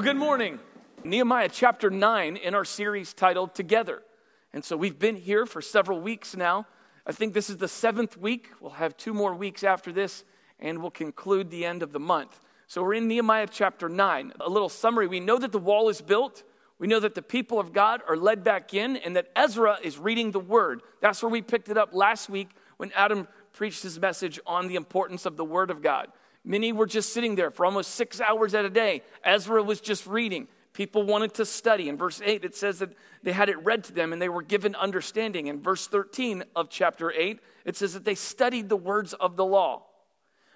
Good 0.00 0.16
morning. 0.16 0.60
Nehemiah 1.02 1.48
chapter 1.52 1.90
9 1.90 2.36
in 2.36 2.54
our 2.54 2.64
series 2.64 3.12
titled 3.12 3.52
Together. 3.56 4.04
And 4.52 4.64
so 4.64 4.76
we've 4.76 4.96
been 4.96 5.16
here 5.16 5.44
for 5.44 5.60
several 5.60 6.00
weeks 6.00 6.36
now. 6.36 6.68
I 7.04 7.10
think 7.10 7.34
this 7.34 7.50
is 7.50 7.56
the 7.56 7.66
seventh 7.66 8.16
week. 8.16 8.50
We'll 8.60 8.70
have 8.70 8.96
two 8.96 9.12
more 9.12 9.34
weeks 9.34 9.64
after 9.64 9.90
this, 9.90 10.22
and 10.60 10.78
we'll 10.78 10.92
conclude 10.92 11.50
the 11.50 11.64
end 11.64 11.82
of 11.82 11.90
the 11.90 11.98
month. 11.98 12.40
So 12.68 12.84
we're 12.84 12.94
in 12.94 13.08
Nehemiah 13.08 13.48
chapter 13.50 13.88
9. 13.88 14.34
A 14.38 14.48
little 14.48 14.68
summary 14.68 15.08
we 15.08 15.18
know 15.18 15.36
that 15.36 15.50
the 15.50 15.58
wall 15.58 15.88
is 15.88 16.00
built, 16.00 16.44
we 16.78 16.86
know 16.86 17.00
that 17.00 17.16
the 17.16 17.20
people 17.20 17.58
of 17.58 17.72
God 17.72 18.00
are 18.08 18.16
led 18.16 18.44
back 18.44 18.74
in, 18.74 18.98
and 18.98 19.16
that 19.16 19.32
Ezra 19.34 19.78
is 19.82 19.98
reading 19.98 20.30
the 20.30 20.38
word. 20.38 20.82
That's 21.00 21.20
where 21.24 21.30
we 21.30 21.42
picked 21.42 21.70
it 21.70 21.76
up 21.76 21.92
last 21.92 22.30
week 22.30 22.50
when 22.76 22.92
Adam 22.92 23.26
preached 23.52 23.82
his 23.82 23.98
message 23.98 24.38
on 24.46 24.68
the 24.68 24.76
importance 24.76 25.26
of 25.26 25.36
the 25.36 25.44
word 25.44 25.72
of 25.72 25.82
God. 25.82 26.12
Many 26.48 26.72
were 26.72 26.86
just 26.86 27.12
sitting 27.12 27.34
there 27.34 27.50
for 27.50 27.66
almost 27.66 27.90
six 27.90 28.22
hours 28.22 28.54
at 28.54 28.64
a 28.64 28.70
day. 28.70 29.02
Ezra 29.22 29.62
was 29.62 29.82
just 29.82 30.06
reading. 30.06 30.48
People 30.72 31.02
wanted 31.02 31.34
to 31.34 31.44
study. 31.44 31.90
In 31.90 31.98
verse 31.98 32.22
8, 32.24 32.42
it 32.42 32.56
says 32.56 32.78
that 32.78 32.94
they 33.22 33.32
had 33.32 33.50
it 33.50 33.62
read 33.62 33.84
to 33.84 33.92
them 33.92 34.14
and 34.14 34.22
they 34.22 34.30
were 34.30 34.40
given 34.40 34.74
understanding. 34.74 35.48
In 35.48 35.60
verse 35.60 35.86
13 35.86 36.44
of 36.56 36.70
chapter 36.70 37.12
8, 37.12 37.38
it 37.66 37.76
says 37.76 37.92
that 37.92 38.06
they 38.06 38.14
studied 38.14 38.70
the 38.70 38.78
words 38.78 39.12
of 39.12 39.36
the 39.36 39.44
law. 39.44 39.82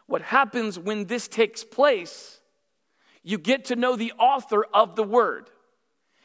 What 0.06 0.23
happens 0.23 0.78
when 0.78 1.05
this 1.05 1.28
takes 1.28 1.62
place, 1.62 2.40
you 3.23 3.37
get 3.37 3.66
to 3.66 3.77
know 3.77 3.95
the 3.95 4.12
author 4.18 4.65
of 4.73 4.96
the 4.96 5.04
word. 5.04 5.51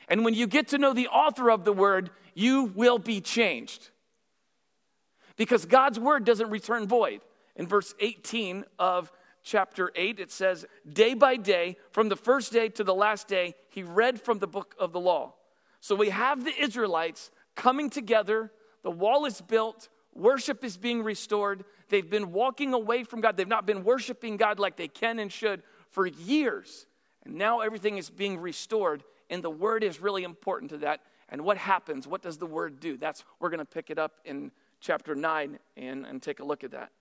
And 0.07 0.23
when 0.23 0.33
you 0.33 0.47
get 0.47 0.69
to 0.69 0.77
know 0.77 0.93
the 0.93 1.09
author 1.09 1.51
of 1.51 1.65
the 1.65 1.73
word, 1.73 2.09
you 2.33 2.71
will 2.73 2.99
be 2.99 3.19
changed. 3.19 3.89
Because 5.35 5.65
God's 5.65 5.99
word 5.99 6.23
doesn't 6.23 6.51
return 6.51 6.87
void. 6.87 7.19
In 7.57 7.67
verse 7.67 7.93
18 7.99 8.63
of 8.79 9.11
chapter 9.47 9.91
8, 9.95 10.19
it 10.19 10.31
says, 10.31 10.65
Day 10.87 11.13
by 11.13 11.37
day, 11.37 11.77
from 11.91 12.09
the 12.09 12.15
first 12.15 12.51
day 12.51 12.69
to 12.69 12.83
the 12.83 12.93
last 12.93 13.27
day, 13.27 13.55
he 13.69 13.81
read 13.81 14.21
from 14.21 14.39
the 14.39 14.47
book 14.47 14.75
of 14.77 14.91
the 14.91 14.99
law. 14.99 15.33
So 15.79 15.95
we 15.95 16.09
have 16.09 16.43
the 16.43 16.53
Israelites 16.61 17.31
coming 17.55 17.89
together, 17.89 18.51
the 18.83 18.91
wall 18.91 19.25
is 19.25 19.41
built, 19.41 19.89
worship 20.13 20.63
is 20.63 20.77
being 20.77 21.03
restored. 21.03 21.63
They've 21.89 22.09
been 22.09 22.31
walking 22.31 22.73
away 22.73 23.03
from 23.03 23.21
God, 23.21 23.37
they've 23.37 23.47
not 23.47 23.65
been 23.65 23.83
worshiping 23.83 24.37
God 24.37 24.59
like 24.59 24.75
they 24.75 24.89
can 24.89 25.19
and 25.19 25.31
should 25.31 25.63
for 25.89 26.05
years. 26.05 26.85
And 27.23 27.35
now 27.35 27.61
everything 27.61 27.97
is 27.97 28.09
being 28.09 28.37
restored, 28.37 29.03
and 29.29 29.41
the 29.43 29.49
word 29.49 29.83
is 29.83 30.01
really 30.01 30.23
important 30.23 30.71
to 30.71 30.77
that. 30.79 31.01
And 31.29 31.41
what 31.41 31.57
happens? 31.57 32.07
What 32.07 32.21
does 32.21 32.37
the 32.37 32.45
word 32.45 32.79
do? 32.79 32.97
That's 32.97 33.23
we're 33.39 33.49
going 33.49 33.59
to 33.59 33.65
pick 33.65 33.89
it 33.89 33.97
up 33.97 34.13
in 34.25 34.51
chapter 34.79 35.15
9 35.15 35.59
and, 35.75 36.05
and 36.05 36.21
take 36.21 36.39
a 36.39 36.45
look 36.45 36.63
at 36.63 36.71
that. 36.71 36.91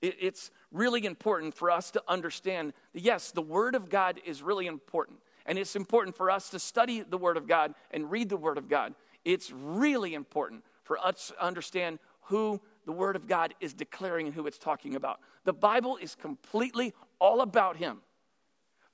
It's 0.00 0.50
really 0.70 1.04
important 1.06 1.54
for 1.54 1.70
us 1.70 1.90
to 1.92 2.02
understand 2.06 2.72
that, 2.92 3.02
yes, 3.02 3.30
the 3.32 3.42
Word 3.42 3.74
of 3.74 3.88
God 3.88 4.20
is 4.24 4.42
really 4.42 4.66
important. 4.66 5.18
And 5.44 5.58
it's 5.58 5.76
important 5.76 6.16
for 6.16 6.30
us 6.30 6.50
to 6.50 6.58
study 6.58 7.02
the 7.02 7.18
Word 7.18 7.36
of 7.36 7.48
God 7.48 7.74
and 7.90 8.10
read 8.10 8.28
the 8.28 8.36
Word 8.36 8.58
of 8.58 8.68
God. 8.68 8.94
It's 9.24 9.50
really 9.50 10.14
important 10.14 10.64
for 10.84 10.98
us 10.98 11.28
to 11.28 11.44
understand 11.44 11.98
who 12.22 12.60
the 12.86 12.92
Word 12.92 13.16
of 13.16 13.26
God 13.26 13.54
is 13.60 13.74
declaring 13.74 14.26
and 14.26 14.34
who 14.34 14.46
it's 14.46 14.58
talking 14.58 14.94
about. 14.94 15.20
The 15.44 15.52
Bible 15.52 15.96
is 15.96 16.14
completely 16.14 16.94
all 17.18 17.40
about 17.40 17.76
Him. 17.76 17.98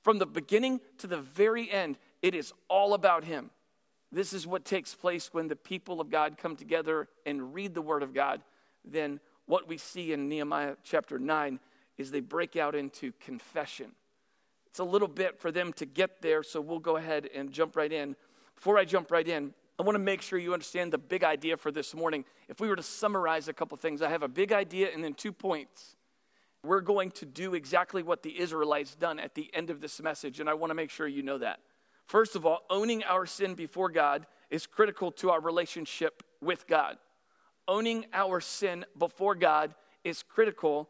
From 0.02 0.18
the 0.18 0.26
beginning 0.26 0.80
to 0.98 1.06
the 1.06 1.20
very 1.20 1.70
end, 1.70 1.98
it 2.22 2.34
is 2.34 2.52
all 2.68 2.94
about 2.94 3.24
Him. 3.24 3.50
This 4.12 4.32
is 4.32 4.46
what 4.46 4.64
takes 4.64 4.94
place 4.94 5.34
when 5.34 5.48
the 5.48 5.56
people 5.56 6.00
of 6.00 6.08
God 6.08 6.38
come 6.38 6.56
together 6.56 7.08
and 7.26 7.52
read 7.52 7.74
the 7.74 7.82
Word 7.82 8.02
of 8.02 8.14
God. 8.14 8.42
Then 8.84 9.18
what 9.46 9.68
we 9.68 9.76
see 9.76 10.12
in 10.12 10.28
Nehemiah 10.28 10.76
chapter 10.82 11.18
9 11.18 11.60
is 11.98 12.10
they 12.10 12.20
break 12.20 12.56
out 12.56 12.74
into 12.74 13.12
confession. 13.20 13.92
It's 14.66 14.78
a 14.80 14.84
little 14.84 15.08
bit 15.08 15.38
for 15.38 15.52
them 15.52 15.72
to 15.74 15.86
get 15.86 16.22
there, 16.22 16.42
so 16.42 16.60
we'll 16.60 16.80
go 16.80 16.96
ahead 16.96 17.28
and 17.34 17.52
jump 17.52 17.76
right 17.76 17.92
in. 17.92 18.16
Before 18.54 18.78
I 18.78 18.84
jump 18.84 19.10
right 19.10 19.26
in, 19.26 19.54
I 19.78 19.82
want 19.82 19.96
to 19.96 20.00
make 20.00 20.22
sure 20.22 20.38
you 20.38 20.52
understand 20.52 20.92
the 20.92 20.98
big 20.98 21.24
idea 21.24 21.56
for 21.56 21.70
this 21.70 21.94
morning. 21.94 22.24
If 22.48 22.60
we 22.60 22.68
were 22.68 22.76
to 22.76 22.82
summarize 22.82 23.48
a 23.48 23.52
couple 23.52 23.76
things, 23.76 24.02
I 24.02 24.08
have 24.08 24.22
a 24.22 24.28
big 24.28 24.52
idea 24.52 24.90
and 24.92 25.02
then 25.02 25.14
two 25.14 25.32
points. 25.32 25.96
We're 26.64 26.80
going 26.80 27.10
to 27.12 27.26
do 27.26 27.54
exactly 27.54 28.02
what 28.02 28.22
the 28.22 28.38
Israelites 28.38 28.94
done 28.94 29.18
at 29.18 29.34
the 29.34 29.50
end 29.52 29.70
of 29.70 29.80
this 29.80 30.00
message, 30.00 30.40
and 30.40 30.48
I 30.48 30.54
want 30.54 30.70
to 30.70 30.74
make 30.74 30.90
sure 30.90 31.06
you 31.06 31.22
know 31.22 31.38
that. 31.38 31.60
First 32.06 32.36
of 32.36 32.46
all, 32.46 32.62
owning 32.70 33.04
our 33.04 33.26
sin 33.26 33.54
before 33.54 33.90
God 33.90 34.26
is 34.50 34.66
critical 34.66 35.10
to 35.12 35.30
our 35.30 35.40
relationship 35.40 36.22
with 36.40 36.66
God 36.66 36.96
owning 37.68 38.06
our 38.12 38.40
sin 38.40 38.84
before 38.98 39.34
God 39.34 39.74
is 40.02 40.22
critical 40.22 40.88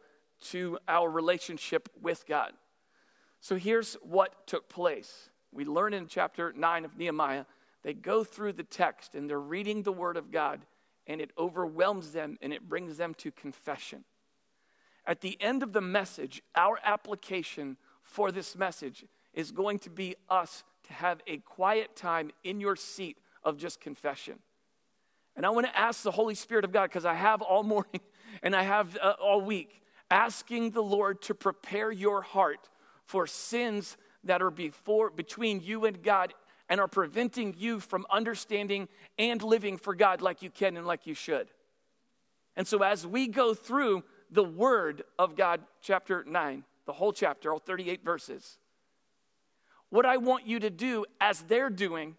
to 0.51 0.79
our 0.89 1.11
relationship 1.11 1.89
with 2.01 2.27
God. 2.27 2.53
So 3.41 3.57
here's 3.57 3.95
what 4.03 4.47
took 4.47 4.69
place. 4.69 5.31
We 5.53 5.65
learn 5.65 5.95
in 5.95 6.07
chapter 6.07 6.53
9 6.53 6.85
of 6.85 6.97
Nehemiah, 6.97 7.45
they 7.83 7.93
go 7.93 8.25
through 8.25 8.55
the 8.55 8.65
text 8.65 9.15
and 9.15 9.29
they're 9.29 9.39
reading 9.39 9.83
the 9.83 9.93
word 9.93 10.17
of 10.17 10.33
God, 10.33 10.63
and 11.07 11.21
it 11.21 11.31
overwhelms 11.37 12.13
them 12.13 12.39
and 12.41 12.53
it 12.53 12.69
brings 12.69 12.97
them 12.97 13.15
to 13.15 13.31
confession. 13.31 14.05
At 15.07 15.21
the 15.21 15.37
end 15.41 15.63
of 15.63 15.73
the 15.73 15.83
message, 15.83 16.43
our 16.57 16.79
application 16.83 17.77
for 18.03 18.33
this 18.33 18.57
message 18.57 19.05
is 19.35 19.51
going 19.51 19.79
to 19.81 19.91
be 19.91 20.17
us 20.31 20.65
to 20.87 20.93
have 20.95 21.21
a 21.27 21.39
quiet 21.39 21.95
time 21.95 22.31
in 22.43 22.61
your 22.61 22.77
seat 22.77 23.19
of 23.43 23.59
just 23.59 23.81
confession. 23.81 24.39
And 25.37 25.45
I 25.45 25.51
want 25.51 25.67
to 25.67 25.79
ask 25.79 26.03
the 26.03 26.11
Holy 26.11 26.35
Spirit 26.35 26.65
of 26.65 26.73
God, 26.73 26.85
because 26.85 27.05
I 27.05 27.15
have 27.15 27.43
all 27.43 27.63
morning 27.75 28.01
and 28.43 28.55
I 28.55 28.63
have 28.63 28.97
uh, 29.01 29.15
all 29.23 29.41
week, 29.41 29.83
asking 30.11 30.71
the 30.71 30.83
Lord 30.83 31.23
to 31.23 31.35
prepare 31.35 31.91
your 31.91 32.23
heart 32.23 32.69
for 33.05 33.27
sins 33.27 33.97
that 34.25 34.43
are 34.43 34.51
before 34.51 35.11
between 35.11 35.61
you 35.61 35.85
and 35.85 36.03
God 36.03 36.33
and 36.69 36.81
are 36.81 36.89
preventing 36.89 37.55
you 37.59 37.79
from 37.79 38.07
understanding 38.11 38.89
and 39.19 39.43
living 39.43 39.77
for 39.77 39.95
God 39.95 40.23
like 40.23 40.43
you 40.43 40.51
can 40.51 40.77
and 40.77 40.87
like 40.87 41.07
you 41.07 41.15
should. 41.15 41.49
And 42.57 42.67
so 42.67 42.83
as 42.83 43.07
we 43.07 43.27
go 43.27 43.55
through 43.55 44.05
the 44.31 44.45
word 44.45 45.03
of 45.19 45.37
God 45.37 45.61
chapter 45.83 46.25
9, 46.27 46.65
the 46.87 46.93
whole 46.93 47.13
chapter, 47.13 47.53
all 47.53 47.59
38 47.59 48.05
verses, 48.05 48.59
what 49.91 50.07
I 50.07 50.17
want 50.17 50.47
you 50.47 50.59
to 50.61 50.71
do 50.71 51.05
as 51.21 51.43
they're 51.43 51.71
doing 51.71 52.17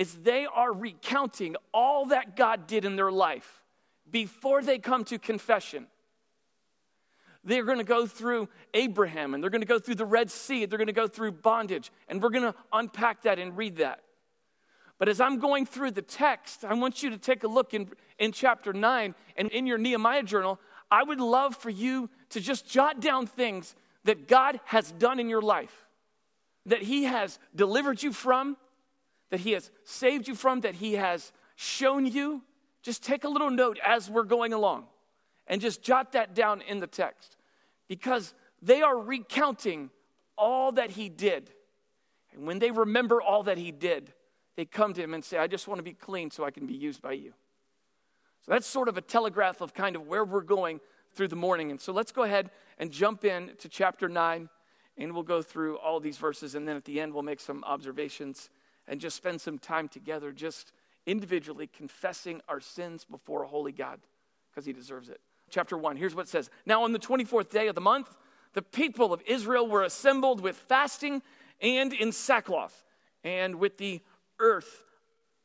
is 0.00 0.14
they 0.14 0.46
are 0.46 0.72
recounting 0.72 1.56
all 1.74 2.06
that 2.06 2.34
God 2.34 2.66
did 2.66 2.86
in 2.86 2.96
their 2.96 3.12
life 3.12 3.62
before 4.10 4.62
they 4.62 4.78
come 4.78 5.04
to 5.04 5.18
confession. 5.18 5.86
They're 7.44 7.66
going 7.66 7.76
to 7.76 7.84
go 7.84 8.06
through 8.06 8.48
Abraham 8.72 9.34
and 9.34 9.42
they're 9.42 9.50
going 9.50 9.60
to 9.60 9.66
go 9.66 9.78
through 9.78 9.96
the 9.96 10.06
Red 10.06 10.30
Sea, 10.30 10.64
they're 10.64 10.78
going 10.78 10.86
to 10.86 10.94
go 10.94 11.06
through 11.06 11.32
bondage, 11.32 11.92
and 12.08 12.22
we're 12.22 12.30
going 12.30 12.50
to 12.50 12.54
unpack 12.72 13.24
that 13.24 13.38
and 13.38 13.54
read 13.58 13.76
that. 13.76 14.00
But 14.98 15.10
as 15.10 15.20
I'm 15.20 15.38
going 15.38 15.66
through 15.66 15.90
the 15.90 16.02
text, 16.02 16.64
I 16.64 16.72
want 16.72 17.02
you 17.02 17.10
to 17.10 17.18
take 17.18 17.44
a 17.44 17.48
look 17.48 17.74
in, 17.74 17.90
in 18.18 18.32
chapter 18.32 18.72
9 18.72 19.14
and 19.36 19.50
in 19.50 19.66
your 19.66 19.76
Nehemiah 19.76 20.22
journal. 20.22 20.58
I 20.90 21.02
would 21.02 21.20
love 21.20 21.54
for 21.54 21.68
you 21.68 22.08
to 22.30 22.40
just 22.40 22.66
jot 22.66 23.02
down 23.02 23.26
things 23.26 23.74
that 24.04 24.28
God 24.28 24.60
has 24.64 24.92
done 24.92 25.20
in 25.20 25.28
your 25.28 25.42
life, 25.42 25.88
that 26.64 26.80
He 26.80 27.04
has 27.04 27.38
delivered 27.54 28.02
you 28.02 28.14
from, 28.14 28.56
that 29.30 29.40
He 29.40 29.52
has 29.52 29.70
saved 29.84 30.28
you 30.28 30.34
from, 30.34 30.60
that 30.60 30.76
He 30.76 30.94
has 30.94 31.32
shown 31.56 32.06
you, 32.06 32.42
just 32.82 33.02
take 33.02 33.24
a 33.24 33.28
little 33.28 33.50
note 33.50 33.78
as 33.84 34.10
we're 34.10 34.22
going 34.22 34.52
along 34.52 34.86
and 35.46 35.60
just 35.60 35.82
jot 35.82 36.12
that 36.12 36.34
down 36.34 36.62
in 36.62 36.80
the 36.80 36.86
text 36.86 37.36
because 37.88 38.34
they 38.62 38.82
are 38.82 38.98
recounting 38.98 39.90
all 40.36 40.72
that 40.72 40.90
He 40.90 41.08
did. 41.08 41.50
And 42.32 42.46
when 42.46 42.58
they 42.58 42.70
remember 42.70 43.20
all 43.20 43.42
that 43.44 43.58
He 43.58 43.72
did, 43.72 44.12
they 44.56 44.64
come 44.64 44.94
to 44.94 45.02
Him 45.02 45.14
and 45.14 45.24
say, 45.24 45.38
I 45.38 45.46
just 45.46 45.68
want 45.68 45.78
to 45.78 45.82
be 45.82 45.92
clean 45.92 46.30
so 46.30 46.44
I 46.44 46.50
can 46.50 46.66
be 46.66 46.74
used 46.74 47.02
by 47.02 47.12
you. 47.12 47.32
So 48.44 48.52
that's 48.52 48.66
sort 48.66 48.88
of 48.88 48.96
a 48.96 49.02
telegraph 49.02 49.60
of 49.60 49.74
kind 49.74 49.96
of 49.96 50.06
where 50.06 50.24
we're 50.24 50.40
going 50.40 50.80
through 51.14 51.28
the 51.28 51.36
morning. 51.36 51.70
And 51.70 51.80
so 51.80 51.92
let's 51.92 52.12
go 52.12 52.22
ahead 52.22 52.50
and 52.78 52.90
jump 52.90 53.24
in 53.24 53.52
to 53.58 53.68
chapter 53.68 54.08
9, 54.08 54.48
and 54.96 55.12
we'll 55.12 55.22
go 55.22 55.42
through 55.42 55.76
all 55.78 56.00
these 56.00 56.16
verses, 56.16 56.54
and 56.54 56.66
then 56.66 56.76
at 56.76 56.84
the 56.84 57.00
end, 57.00 57.12
we'll 57.12 57.22
make 57.22 57.40
some 57.40 57.62
observations 57.64 58.48
and 58.90 59.00
just 59.00 59.16
spend 59.16 59.40
some 59.40 59.58
time 59.58 59.88
together, 59.88 60.32
just 60.32 60.72
individually 61.06 61.68
confessing 61.68 62.42
our 62.48 62.60
sins 62.60 63.06
before 63.08 63.44
a 63.44 63.46
holy 63.46 63.72
God 63.72 64.00
because 64.50 64.66
he 64.66 64.72
deserves 64.72 65.08
it. 65.08 65.20
Chapter 65.48 65.78
1, 65.78 65.96
here's 65.96 66.14
what 66.14 66.26
it 66.26 66.28
says 66.28 66.50
Now, 66.66 66.82
on 66.82 66.92
the 66.92 66.98
24th 66.98 67.48
day 67.48 67.68
of 67.68 67.74
the 67.74 67.80
month, 67.80 68.14
the 68.52 68.62
people 68.62 69.12
of 69.12 69.22
Israel 69.26 69.66
were 69.66 69.84
assembled 69.84 70.40
with 70.40 70.56
fasting 70.56 71.22
and 71.62 71.92
in 71.92 72.10
sackcloth 72.10 72.84
and 73.22 73.54
with 73.56 73.78
the 73.78 74.00
earth 74.40 74.84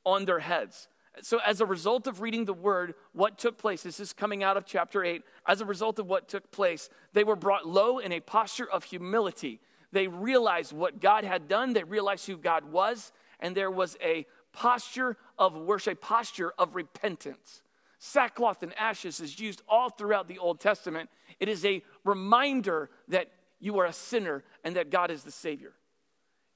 on 0.03 0.25
their 0.25 0.39
heads. 0.39 0.87
So, 1.21 1.39
as 1.45 1.61
a 1.61 1.65
result 1.65 2.07
of 2.07 2.21
reading 2.21 2.45
the 2.45 2.53
word, 2.53 2.95
what 3.13 3.37
took 3.37 3.57
place, 3.57 3.83
this 3.83 3.99
is 3.99 4.11
coming 4.11 4.43
out 4.43 4.57
of 4.57 4.65
chapter 4.65 5.03
8. 5.03 5.21
As 5.47 5.61
a 5.61 5.65
result 5.65 5.99
of 5.99 6.07
what 6.07 6.27
took 6.27 6.51
place, 6.51 6.89
they 7.13 7.23
were 7.23 7.35
brought 7.35 7.67
low 7.67 7.99
in 7.99 8.11
a 8.11 8.19
posture 8.19 8.69
of 8.69 8.83
humility. 8.83 9.61
They 9.91 10.07
realized 10.07 10.73
what 10.73 10.99
God 10.99 11.23
had 11.23 11.47
done, 11.47 11.73
they 11.73 11.83
realized 11.83 12.25
who 12.27 12.37
God 12.37 12.65
was, 12.65 13.13
and 13.39 13.55
there 13.55 13.71
was 13.71 13.97
a 14.01 14.25
posture 14.53 15.17
of 15.37 15.55
worship, 15.55 15.93
a 15.93 15.95
posture 15.95 16.53
of 16.57 16.75
repentance. 16.75 17.61
Sackcloth 17.99 18.63
and 18.63 18.73
ashes 18.77 19.19
is 19.19 19.39
used 19.39 19.61
all 19.67 19.89
throughout 19.89 20.27
the 20.27 20.37
Old 20.37 20.59
Testament. 20.59 21.09
It 21.39 21.49
is 21.49 21.65
a 21.65 21.81
reminder 22.03 22.89
that 23.07 23.31
you 23.59 23.79
are 23.79 23.85
a 23.85 23.93
sinner 23.93 24.43
and 24.63 24.75
that 24.75 24.89
God 24.89 25.11
is 25.11 25.23
the 25.23 25.31
Savior. 25.31 25.73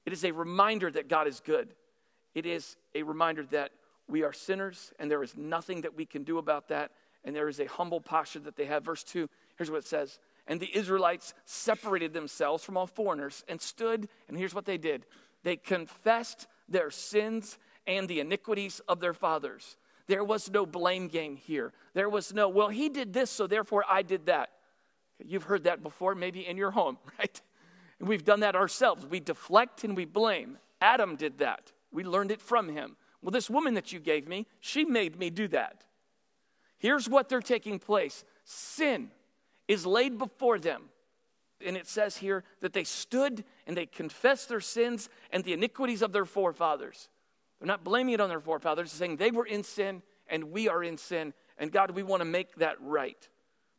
It 0.06 0.12
is 0.12 0.24
a 0.24 0.32
reminder 0.32 0.90
that 0.90 1.08
God 1.08 1.26
is 1.26 1.40
good. 1.40 1.74
It 2.34 2.46
is 2.46 2.76
a 2.94 3.02
reminder 3.02 3.44
that 3.50 3.72
we 4.08 4.22
are 4.22 4.32
sinners 4.32 4.92
and 4.98 5.10
there 5.10 5.22
is 5.22 5.36
nothing 5.36 5.82
that 5.82 5.96
we 5.96 6.06
can 6.06 6.24
do 6.24 6.38
about 6.38 6.68
that. 6.68 6.92
And 7.24 7.34
there 7.36 7.48
is 7.48 7.60
a 7.60 7.66
humble 7.66 8.00
posture 8.00 8.40
that 8.40 8.56
they 8.56 8.64
have. 8.66 8.84
Verse 8.84 9.04
2, 9.04 9.28
here's 9.56 9.70
what 9.70 9.78
it 9.78 9.86
says 9.86 10.18
And 10.46 10.58
the 10.58 10.74
Israelites 10.74 11.34
separated 11.44 12.12
themselves 12.12 12.64
from 12.64 12.76
all 12.76 12.86
foreigners 12.86 13.44
and 13.48 13.60
stood, 13.60 14.08
and 14.28 14.38
here's 14.38 14.54
what 14.54 14.64
they 14.64 14.78
did 14.78 15.04
they 15.42 15.56
confessed 15.56 16.46
their 16.70 16.90
sins 16.90 17.58
and 17.86 18.08
the 18.08 18.20
iniquities 18.20 18.80
of 18.88 19.00
their 19.00 19.14
fathers. 19.14 19.76
There 20.06 20.24
was 20.24 20.50
no 20.50 20.66
blame 20.66 21.08
game 21.08 21.36
here. 21.36 21.72
There 21.94 22.08
was 22.08 22.32
no, 22.32 22.48
well, 22.48 22.68
he 22.68 22.88
did 22.88 23.12
this, 23.12 23.30
so 23.30 23.46
therefore 23.46 23.84
I 23.88 24.02
did 24.02 24.26
that. 24.26 24.50
You've 25.24 25.44
heard 25.44 25.64
that 25.64 25.82
before, 25.82 26.14
maybe 26.14 26.46
in 26.46 26.56
your 26.56 26.70
home, 26.70 26.98
right? 27.18 27.40
We've 28.00 28.24
done 28.24 28.40
that 28.40 28.56
ourselves. 28.56 29.06
We 29.06 29.20
deflect 29.20 29.84
and 29.84 29.96
we 29.96 30.06
blame. 30.06 30.58
Adam 30.80 31.16
did 31.16 31.38
that. 31.38 31.72
We 31.92 32.04
learned 32.04 32.30
it 32.30 32.40
from 32.40 32.68
him. 32.68 32.96
Well, 33.22 33.30
this 33.30 33.50
woman 33.50 33.74
that 33.74 33.92
you 33.92 34.00
gave 34.00 34.26
me, 34.26 34.46
she 34.60 34.84
made 34.84 35.18
me 35.18 35.28
do 35.28 35.48
that. 35.48 35.84
Here's 36.78 37.08
what 37.08 37.28
they're 37.28 37.40
taking 37.40 37.78
place 37.78 38.24
sin 38.44 39.10
is 39.68 39.86
laid 39.86 40.18
before 40.18 40.58
them. 40.58 40.84
And 41.64 41.76
it 41.76 41.86
says 41.86 42.16
here 42.16 42.44
that 42.60 42.72
they 42.72 42.84
stood 42.84 43.44
and 43.66 43.76
they 43.76 43.86
confessed 43.86 44.48
their 44.48 44.60
sins 44.60 45.08
and 45.30 45.44
the 45.44 45.52
iniquities 45.52 46.02
of 46.02 46.12
their 46.12 46.24
forefathers. 46.24 47.08
They're 47.58 47.66
not 47.66 47.84
blaming 47.84 48.14
it 48.14 48.20
on 48.20 48.28
their 48.28 48.40
forefathers, 48.40 48.92
they're 48.92 49.06
saying 49.06 49.16
they 49.16 49.30
were 49.30 49.46
in 49.46 49.62
sin 49.62 50.02
and 50.28 50.50
we 50.50 50.68
are 50.68 50.82
in 50.82 50.96
sin. 50.96 51.34
And 51.58 51.70
God, 51.70 51.90
we 51.90 52.02
want 52.02 52.22
to 52.22 52.24
make 52.24 52.56
that 52.56 52.76
right. 52.80 53.28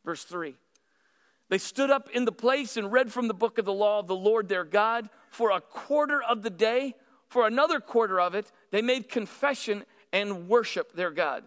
Verse 0.04 0.24
3 0.24 0.54
They 1.48 1.58
stood 1.58 1.90
up 1.90 2.08
in 2.10 2.24
the 2.24 2.32
place 2.32 2.76
and 2.76 2.92
read 2.92 3.12
from 3.12 3.28
the 3.28 3.34
book 3.34 3.58
of 3.58 3.64
the 3.64 3.72
law 3.72 3.98
of 3.98 4.06
the 4.06 4.16
Lord 4.16 4.48
their 4.48 4.64
God 4.64 5.08
for 5.30 5.50
a 5.50 5.60
quarter 5.60 6.22
of 6.22 6.42
the 6.42 6.50
day. 6.50 6.94
For 7.28 7.46
another 7.46 7.80
quarter 7.80 8.20
of 8.20 8.34
it, 8.34 8.52
they 8.70 8.82
made 8.82 9.08
confession 9.08 9.84
and 10.12 10.48
worship 10.48 10.92
their 10.92 11.10
God. 11.10 11.44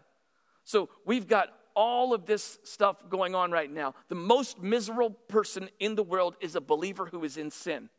So 0.64 0.90
we've 1.06 1.28
got 1.28 1.50
all 1.76 2.14
of 2.14 2.26
this 2.26 2.58
stuff 2.64 2.98
going 3.10 3.36
on 3.36 3.52
right 3.52 3.72
now. 3.72 3.94
The 4.08 4.16
most 4.16 4.62
miserable 4.62 5.12
person 5.28 5.70
in 5.80 5.96
the 5.96 6.04
world 6.04 6.36
is 6.40 6.56
a 6.56 6.62
believer 6.62 7.06
who 7.06 7.24
is 7.24 7.38
in 7.38 7.52
sin. 7.52 7.90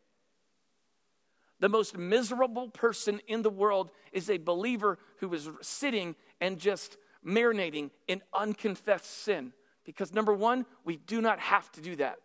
The 1.61 1.69
most 1.69 1.97
miserable 1.97 2.69
person 2.69 3.21
in 3.29 3.43
the 3.43 3.51
world 3.51 3.91
is 4.13 4.29
a 4.29 4.37
believer 4.37 4.99
who 5.19 5.33
is 5.33 5.49
sitting 5.63 6.15
and 6.41 6.59
just 6.59 6.97
marinating 7.25 7.91
in 8.09 8.23
unconfessed 8.35 9.23
sin. 9.23 9.53
Because 9.85 10.13
number 10.13 10.35
one, 10.35 10.67
we 10.85 10.97
do 10.97 11.21
not 11.21 11.39
have 11.39 11.71
to 11.73 11.81
do 11.81 11.97
that. 11.97 12.19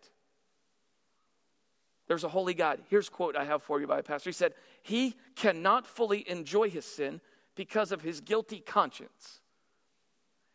There's 2.08 2.24
a 2.24 2.28
holy 2.28 2.54
God. 2.54 2.80
Here's 2.90 3.08
a 3.08 3.10
quote 3.10 3.36
I 3.36 3.44
have 3.44 3.62
for 3.62 3.80
you 3.80 3.86
by 3.86 4.00
a 4.00 4.02
pastor. 4.02 4.30
He 4.30 4.34
said, 4.34 4.54
He 4.82 5.14
cannot 5.36 5.86
fully 5.86 6.28
enjoy 6.28 6.68
his 6.68 6.84
sin 6.84 7.20
because 7.54 7.92
of 7.92 8.02
his 8.02 8.20
guilty 8.20 8.60
conscience. 8.60 9.41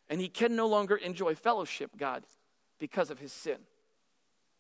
And 0.09 0.21
he 0.21 0.29
can 0.29 0.55
no 0.55 0.67
longer 0.67 0.95
enjoy 0.95 1.35
fellowship, 1.35 1.91
God, 1.97 2.23
because 2.79 3.09
of 3.11 3.19
his 3.19 3.33
sin. 3.33 3.57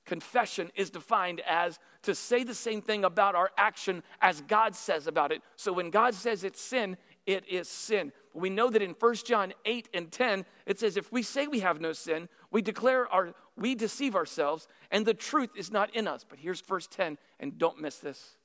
Confession 0.05 0.71
is 0.75 0.89
defined 0.89 1.41
as 1.41 1.79
to 2.03 2.15
say 2.15 2.43
the 2.43 2.53
same 2.53 2.81
thing 2.81 3.03
about 3.03 3.35
our 3.35 3.51
action 3.57 4.03
as 4.21 4.41
God 4.41 4.75
says 4.75 5.05
about 5.05 5.31
it. 5.31 5.41
So 5.57 5.73
when 5.73 5.89
God 5.89 6.15
says 6.15 6.43
it's 6.43 6.61
sin, 6.61 6.97
it 7.25 7.47
is 7.47 7.67
sin. 7.67 8.13
We 8.33 8.49
know 8.49 8.69
that 8.69 8.81
in 8.81 8.91
1 8.91 9.15
John 9.25 9.53
8 9.65 9.89
and 9.93 10.11
10, 10.11 10.45
it 10.65 10.79
says, 10.79 10.95
if 10.95 11.11
we 11.11 11.23
say 11.23 11.47
we 11.47 11.59
have 11.59 11.81
no 11.81 11.91
sin, 11.91 12.29
we 12.51 12.61
declare 12.61 13.11
our, 13.11 13.33
we 13.57 13.75
deceive 13.75 14.15
ourselves, 14.15 14.67
and 14.91 15.05
the 15.05 15.13
truth 15.13 15.49
is 15.57 15.71
not 15.71 15.93
in 15.93 16.07
us. 16.07 16.25
But 16.27 16.39
here's 16.39 16.61
verse 16.61 16.87
10, 16.87 17.17
and 17.39 17.57
don't 17.57 17.81
miss 17.81 17.97
this. 17.97 18.37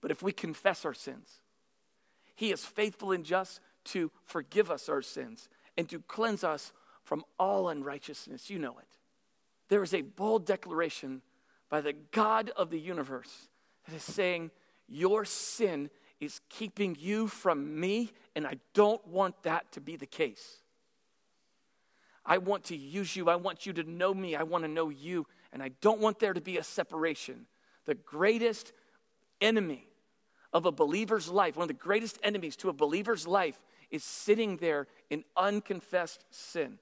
But 0.00 0.10
if 0.10 0.22
we 0.22 0.32
confess 0.32 0.84
our 0.84 0.94
sins, 0.94 1.40
he 2.34 2.50
is 2.50 2.64
faithful 2.64 3.12
and 3.12 3.24
just 3.24 3.60
to 3.86 4.10
forgive 4.24 4.70
us 4.70 4.88
our 4.88 5.02
sins 5.02 5.48
and 5.76 5.88
to 5.88 6.00
cleanse 6.00 6.44
us 6.44 6.72
from 7.04 7.24
all 7.38 7.68
unrighteousness. 7.68 8.50
You 8.50 8.58
know 8.58 8.78
it 8.78 8.98
there 9.72 9.82
is 9.82 9.94
a 9.94 10.02
bold 10.02 10.44
declaration 10.44 11.22
by 11.70 11.80
the 11.80 11.94
God 11.94 12.50
of 12.58 12.68
the 12.68 12.78
universe 12.78 13.48
that 13.88 13.96
is 13.96 14.02
saying, 14.02 14.50
Your 14.86 15.24
sin 15.24 15.88
is 16.20 16.42
keeping 16.50 16.94
you 17.00 17.26
from 17.26 17.80
me, 17.80 18.12
and 18.36 18.46
I 18.46 18.56
don't 18.74 19.02
want 19.08 19.42
that 19.44 19.72
to 19.72 19.80
be 19.80 19.96
the 19.96 20.04
case. 20.04 20.58
I 22.26 22.36
want 22.36 22.64
to 22.64 22.76
use 22.76 23.16
you. 23.16 23.30
I 23.30 23.36
want 23.36 23.64
you 23.64 23.72
to 23.72 23.82
know 23.82 24.12
me. 24.12 24.36
I 24.36 24.42
want 24.42 24.64
to 24.64 24.68
know 24.68 24.90
you. 24.90 25.26
And 25.54 25.62
I 25.62 25.70
don't 25.80 26.00
want 26.00 26.18
there 26.18 26.34
to 26.34 26.42
be 26.42 26.58
a 26.58 26.62
separation. 26.62 27.46
The 27.86 27.94
greatest 27.94 28.74
enemy 29.40 29.88
of 30.52 30.66
a 30.66 30.70
believer's 30.70 31.30
life, 31.30 31.56
one 31.56 31.64
of 31.64 31.68
the 31.68 31.74
greatest 31.74 32.18
enemies 32.22 32.56
to 32.56 32.68
a 32.68 32.74
believer's 32.74 33.26
life, 33.26 33.58
is 33.92 34.02
sitting 34.02 34.56
there 34.56 34.88
in 35.10 35.22
unconfessed 35.36 36.24
sin. 36.30 36.78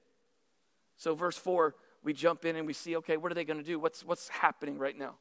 So, 0.97 1.13
verse 1.13 1.37
4 1.37 1.75
we 2.03 2.13
jump 2.13 2.45
in 2.45 2.55
and 2.55 2.65
we 2.65 2.73
see, 2.73 2.95
okay, 2.97 3.17
what 3.17 3.31
are 3.31 3.35
they 3.35 3.43
going 3.43 3.59
to 3.59 3.63
do? 3.63 3.79
What's, 3.79 4.03
what's 4.03 4.27
happening 4.29 4.79
right 4.79 4.97
now? 4.97 5.15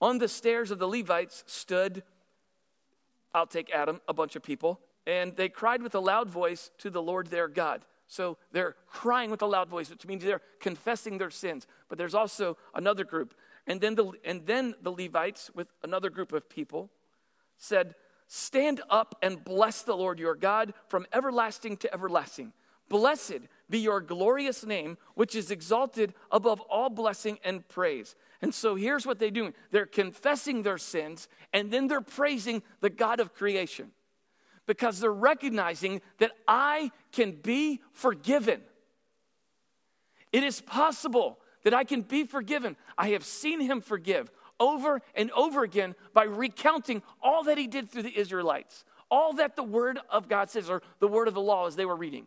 On 0.00 0.18
the 0.18 0.28
stairs 0.28 0.70
of 0.70 0.78
the 0.78 0.86
Levites 0.86 1.42
stood, 1.46 2.02
I'll 3.34 3.46
take 3.46 3.70
Adam, 3.70 4.00
a 4.08 4.14
bunch 4.14 4.36
of 4.36 4.42
people, 4.42 4.80
and 5.06 5.34
they 5.36 5.48
cried 5.48 5.82
with 5.82 5.94
a 5.94 6.00
loud 6.00 6.30
voice 6.30 6.70
to 6.78 6.90
the 6.90 7.02
Lord 7.02 7.28
their 7.28 7.48
God. 7.48 7.84
So 8.08 8.36
they're 8.52 8.76
crying 8.86 9.30
with 9.30 9.42
a 9.42 9.46
loud 9.46 9.68
voice, 9.68 9.90
which 9.90 10.06
means 10.06 10.22
they're 10.22 10.42
confessing 10.60 11.18
their 11.18 11.30
sins. 11.30 11.66
But 11.88 11.98
there's 11.98 12.14
also 12.14 12.56
another 12.74 13.04
group. 13.04 13.34
And 13.66 13.80
then 13.80 13.96
the, 13.96 14.12
and 14.24 14.46
then 14.46 14.74
the 14.80 14.92
Levites, 14.92 15.50
with 15.54 15.68
another 15.82 16.08
group 16.08 16.32
of 16.32 16.48
people, 16.48 16.90
said, 17.58 17.94
Stand 18.26 18.80
up 18.90 19.16
and 19.22 19.44
bless 19.44 19.82
the 19.82 19.96
Lord 19.96 20.18
your 20.18 20.34
God 20.34 20.74
from 20.88 21.06
everlasting 21.12 21.76
to 21.78 21.92
everlasting. 21.92 22.52
Blessed 22.88 23.40
be 23.68 23.78
your 23.78 24.00
glorious 24.00 24.64
name, 24.64 24.96
which 25.14 25.34
is 25.34 25.50
exalted 25.50 26.14
above 26.30 26.60
all 26.62 26.88
blessing 26.88 27.38
and 27.44 27.66
praise. 27.68 28.14
And 28.42 28.54
so 28.54 28.74
here's 28.76 29.06
what 29.06 29.18
they're 29.18 29.30
doing 29.30 29.54
they're 29.70 29.86
confessing 29.86 30.62
their 30.62 30.78
sins, 30.78 31.28
and 31.52 31.70
then 31.70 31.88
they're 31.88 32.00
praising 32.00 32.62
the 32.80 32.90
God 32.90 33.20
of 33.20 33.34
creation 33.34 33.92
because 34.66 35.00
they're 35.00 35.12
recognizing 35.12 36.00
that 36.18 36.32
I 36.46 36.90
can 37.12 37.32
be 37.32 37.80
forgiven. 37.92 38.60
It 40.32 40.42
is 40.42 40.60
possible 40.60 41.38
that 41.62 41.74
I 41.74 41.84
can 41.84 42.02
be 42.02 42.24
forgiven. 42.24 42.76
I 42.98 43.10
have 43.10 43.24
seen 43.24 43.60
him 43.60 43.80
forgive 43.80 44.30
over 44.58 45.00
and 45.14 45.30
over 45.32 45.62
again 45.62 45.94
by 46.12 46.24
recounting 46.24 47.02
all 47.22 47.44
that 47.44 47.58
he 47.58 47.66
did 47.66 47.90
through 47.90 48.02
the 48.02 48.18
Israelites, 48.18 48.84
all 49.10 49.34
that 49.34 49.56
the 49.56 49.62
word 49.62 49.98
of 50.10 50.28
God 50.28 50.50
says, 50.50 50.68
or 50.68 50.82
the 50.98 51.08
word 51.08 51.28
of 51.28 51.34
the 51.34 51.40
law 51.40 51.66
as 51.66 51.76
they 51.76 51.84
were 51.84 51.96
reading. 51.96 52.26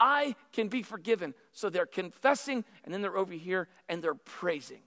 I 0.00 0.36
can 0.52 0.68
be 0.68 0.82
forgiven. 0.82 1.34
So 1.52 1.70
they're 1.70 1.86
confessing, 1.86 2.64
and 2.84 2.94
then 2.94 3.02
they're 3.02 3.16
over 3.16 3.34
here 3.34 3.68
and 3.88 4.02
they're 4.02 4.14
praising. 4.14 4.82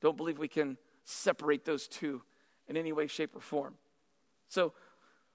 Don't 0.00 0.16
believe 0.16 0.38
we 0.38 0.48
can 0.48 0.78
separate 1.04 1.64
those 1.64 1.86
two 1.86 2.22
in 2.68 2.76
any 2.76 2.92
way, 2.92 3.06
shape, 3.06 3.36
or 3.36 3.40
form. 3.40 3.74
So, 4.48 4.72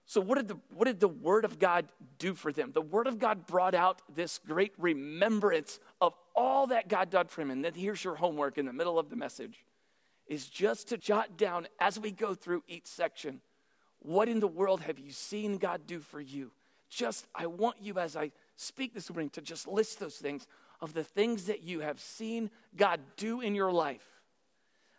so 0.06 0.20
what 0.20 0.36
did 0.36 0.48
the 0.48 0.58
what 0.74 0.86
did 0.86 1.00
the 1.00 1.08
Word 1.08 1.46
of 1.46 1.60
God 1.60 1.88
do 2.18 2.34
for 2.34 2.52
them? 2.52 2.72
The 2.74 2.82
Word 2.82 3.08
of 3.08 3.20
God 3.20 3.46
brought 3.46 3.76
out 3.76 4.02
this 4.14 4.40
great 4.46 4.74
remembrance 4.78 5.80
of 6.02 6.14
all 6.36 6.68
that 6.68 6.88
God 6.88 7.10
did 7.10 7.30
for 7.30 7.42
him. 7.42 7.52
And 7.52 7.64
then 7.64 7.74
here's 7.74 8.04
your 8.04 8.16
homework 8.16 8.58
in 8.58 8.66
the 8.66 8.74
middle 8.74 9.00
of 9.00 9.10
the 9.10 9.16
message: 9.16 9.64
is 10.32 10.48
just 10.48 10.88
to 10.88 10.98
jot 10.98 11.36
down 11.36 11.68
as 11.78 12.00
we 12.00 12.10
go 12.10 12.34
through 12.34 12.64
each 12.66 12.88
section. 12.88 13.42
What 14.00 14.30
in 14.30 14.40
the 14.40 14.48
world 14.48 14.80
have 14.80 14.98
you 14.98 15.12
seen 15.12 15.58
God 15.58 15.82
do 15.86 16.00
for 16.00 16.22
you? 16.22 16.52
Just, 16.90 17.28
I 17.36 17.48
want 17.48 17.82
you 17.82 18.00
as 18.00 18.16
I 18.16 18.32
speak 18.56 18.94
this 18.94 19.10
morning 19.10 19.30
to 19.32 19.42
just 19.42 19.68
list 19.68 20.00
those 20.00 20.16
things 20.16 20.48
of 20.80 20.94
the 20.94 21.04
things 21.04 21.48
that 21.48 21.64
you 21.64 21.82
have 21.82 22.00
seen 22.00 22.50
God 22.78 23.02
do 23.18 23.42
in 23.42 23.56
your 23.56 23.74
life. 23.74 24.08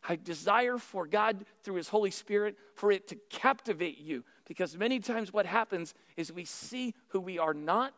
I 0.07 0.17
desire 0.17 0.77
for 0.77 1.07
God, 1.07 1.47
through 1.63 1.77
His 1.77 1.89
Holy 1.89 2.11
Spirit, 2.11 2.59
for 2.75 2.93
it 2.93 3.09
to 3.09 3.17
captivate 3.31 3.99
you. 3.99 4.25
Because 4.47 4.77
many 4.77 5.01
times 5.01 5.33
what 5.33 5.47
happens 5.47 5.95
is 6.15 6.31
we 6.31 6.45
see 6.45 6.93
who 7.09 7.21
we 7.21 7.39
are 7.39 7.55
not. 7.55 7.95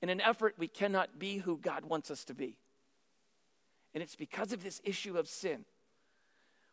In 0.00 0.08
an 0.08 0.22
effort, 0.22 0.54
we 0.56 0.68
cannot 0.68 1.18
be 1.18 1.36
who 1.36 1.58
God 1.58 1.84
wants 1.84 2.10
us 2.10 2.24
to 2.24 2.34
be. 2.34 2.56
And 3.92 4.02
it's 4.02 4.16
because 4.16 4.54
of 4.54 4.62
this 4.62 4.80
issue 4.82 5.18
of 5.18 5.28
sin. 5.28 5.66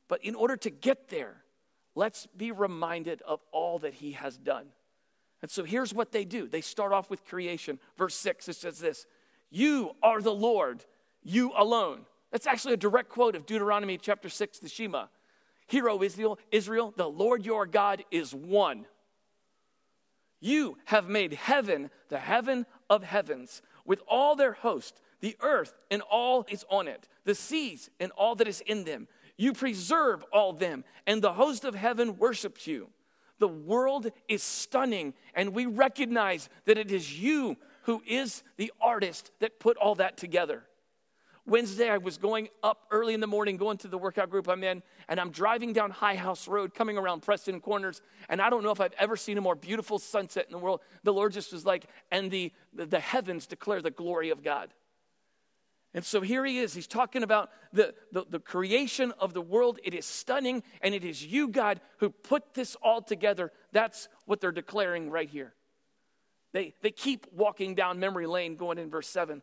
But 0.09 0.25
in 0.25 0.35
order 0.35 0.57
to 0.57 0.69
get 0.69 1.07
there, 1.07 1.43
let's 1.95 2.27
be 2.35 2.51
reminded 2.51 3.21
of 3.21 3.39
all 3.53 3.79
that 3.79 3.93
He 3.93 4.11
has 4.13 4.37
done. 4.37 4.65
And 5.41 5.49
so 5.49 5.63
here's 5.63 5.93
what 5.93 6.11
they 6.11 6.25
do 6.25 6.49
they 6.49 6.59
start 6.59 6.91
off 6.91 7.09
with 7.09 7.23
creation. 7.23 7.79
Verse 7.97 8.15
6, 8.15 8.49
it 8.49 8.55
says 8.57 8.79
this 8.79 9.05
You 9.49 9.91
are 10.03 10.21
the 10.21 10.33
Lord, 10.33 10.83
you 11.23 11.53
alone. 11.55 12.01
That's 12.31 12.47
actually 12.47 12.73
a 12.73 12.77
direct 12.77 13.09
quote 13.09 13.35
of 13.35 13.45
Deuteronomy 13.45 13.97
chapter 13.97 14.27
6, 14.27 14.59
the 14.59 14.67
Shema. 14.69 15.05
Hear, 15.67 15.89
O 15.89 16.01
Israel, 16.01 16.39
Israel, 16.51 16.93
the 16.97 17.09
Lord 17.09 17.45
your 17.45 17.65
God 17.65 18.03
is 18.11 18.33
one. 18.33 18.85
You 20.41 20.77
have 20.85 21.07
made 21.07 21.33
heaven 21.33 21.91
the 22.09 22.17
heaven 22.17 22.65
of 22.89 23.03
heavens 23.03 23.61
with 23.85 24.01
all 24.07 24.35
their 24.35 24.53
host, 24.53 25.01
the 25.19 25.35
earth 25.41 25.73
and 25.91 26.01
all 26.01 26.45
is 26.49 26.65
on 26.69 26.87
it, 26.87 27.07
the 27.23 27.35
seas 27.35 27.89
and 27.99 28.11
all 28.13 28.35
that 28.35 28.47
is 28.47 28.61
in 28.61 28.83
them 28.83 29.07
You 29.39 29.53
preserve 29.53 30.25
all 30.34 30.51
them, 30.51 30.84
and 31.08 31.22
the 31.22 31.31
host 31.31 31.63
of 31.63 31.74
heaven 31.74 32.17
worships 32.17 32.67
you. 32.67 32.89
The 33.38 33.48
world 33.48 34.12
is 34.27 34.43
stunning, 34.43 35.13
and 35.34 35.53
we 35.53 35.65
recognize 35.65 36.50
that 36.65 36.77
it 36.77 36.91
is 36.91 37.17
you 37.17 37.55
who 37.84 38.03
is 38.05 38.43
the 38.58 38.74
artist 38.81 39.31
that 39.39 39.58
put 39.58 39.77
all 39.77 39.96
that 39.96 40.17
together. 40.17 40.63
Wednesday, 41.46 41.89
I 41.89 42.00
was 42.00 42.17
going 42.17 42.50
up 42.62 42.86
early 42.91 43.13
in 43.13 43.22
the 43.22 43.27
morning, 43.27 43.55
going 43.55 43.77
to 43.77 43.88
the 43.88 43.98
workout 43.98 44.29
group 44.29 44.50
I'm 44.50 44.62
in, 44.62 44.84
and 45.08 45.22
I'm 45.22 45.31
driving 45.31 45.72
down 45.72 45.91
High 45.91 46.17
House 46.17 46.46
Road, 46.50 46.74
coming 46.74 46.98
around 46.98 47.22
Preston 47.22 47.62
Corners, 47.62 48.01
and 48.27 48.41
I 48.41 48.50
don't 48.50 48.62
know 48.62 48.72
if 48.72 48.81
I've 48.81 48.93
ever 49.00 49.15
seen 49.15 49.38
a 49.38 49.41
more 49.41 49.55
beautiful 49.55 50.00
sunset 50.00 50.48
in 50.48 50.51
the 50.51 50.60
world. 50.60 50.81
The 51.03 51.13
Lord 51.13 51.31
just 51.31 51.53
was 51.53 51.65
like, 51.65 51.86
and 52.12 52.29
the, 52.29 52.51
the, 52.74 52.88
the 52.88 53.00
heavens 53.00 53.48
declare 53.48 53.81
the 53.81 53.89
glory 53.89 54.31
of 54.31 54.43
God. 54.43 54.74
And 55.93 56.05
so 56.05 56.22
here 56.22 56.46
he 56.46 56.60
is. 56.60 56.74
He's 56.74 56.88
talking 56.88 57.24
about 57.24 57.50
the, 57.74 57.96
the, 58.12 58.25
the, 58.29 58.39
creation 58.39 59.12
of 59.19 59.34
the 59.34 59.41
world. 59.41 59.79
It 59.84 59.96
is 59.96 60.05
stunning, 60.05 60.62
and 60.81 60.93
it 60.93 61.03
is 61.03 61.25
you, 61.25 61.48
God, 61.48 61.81
who 61.98 62.12
put 62.12 62.53
this 62.53 62.75
all 62.75 63.01
together. 63.01 63.51
That's 63.72 64.08
what 64.25 64.39
they're 64.39 64.51
declaring 64.51 65.10
right 65.10 65.29
here. 65.29 65.53
They, 66.53 66.75
they 66.81 66.91
keep 66.91 67.25
walking 67.31 67.74
down 67.74 68.00
memory 68.00 68.27
lane, 68.27 68.55
going 68.55 68.77
in 68.77 68.89
verse 68.89 69.08
7. 69.08 69.41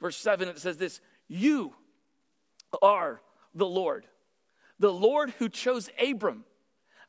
Verse 0.00 0.16
7, 0.16 0.48
it 0.48 0.58
says 0.58 0.76
this 0.76 1.00
You 1.28 1.74
are 2.80 3.20
the 3.54 3.66
Lord, 3.66 4.06
the 4.78 4.92
Lord 4.92 5.30
who 5.38 5.48
chose 5.48 5.90
Abram 6.00 6.44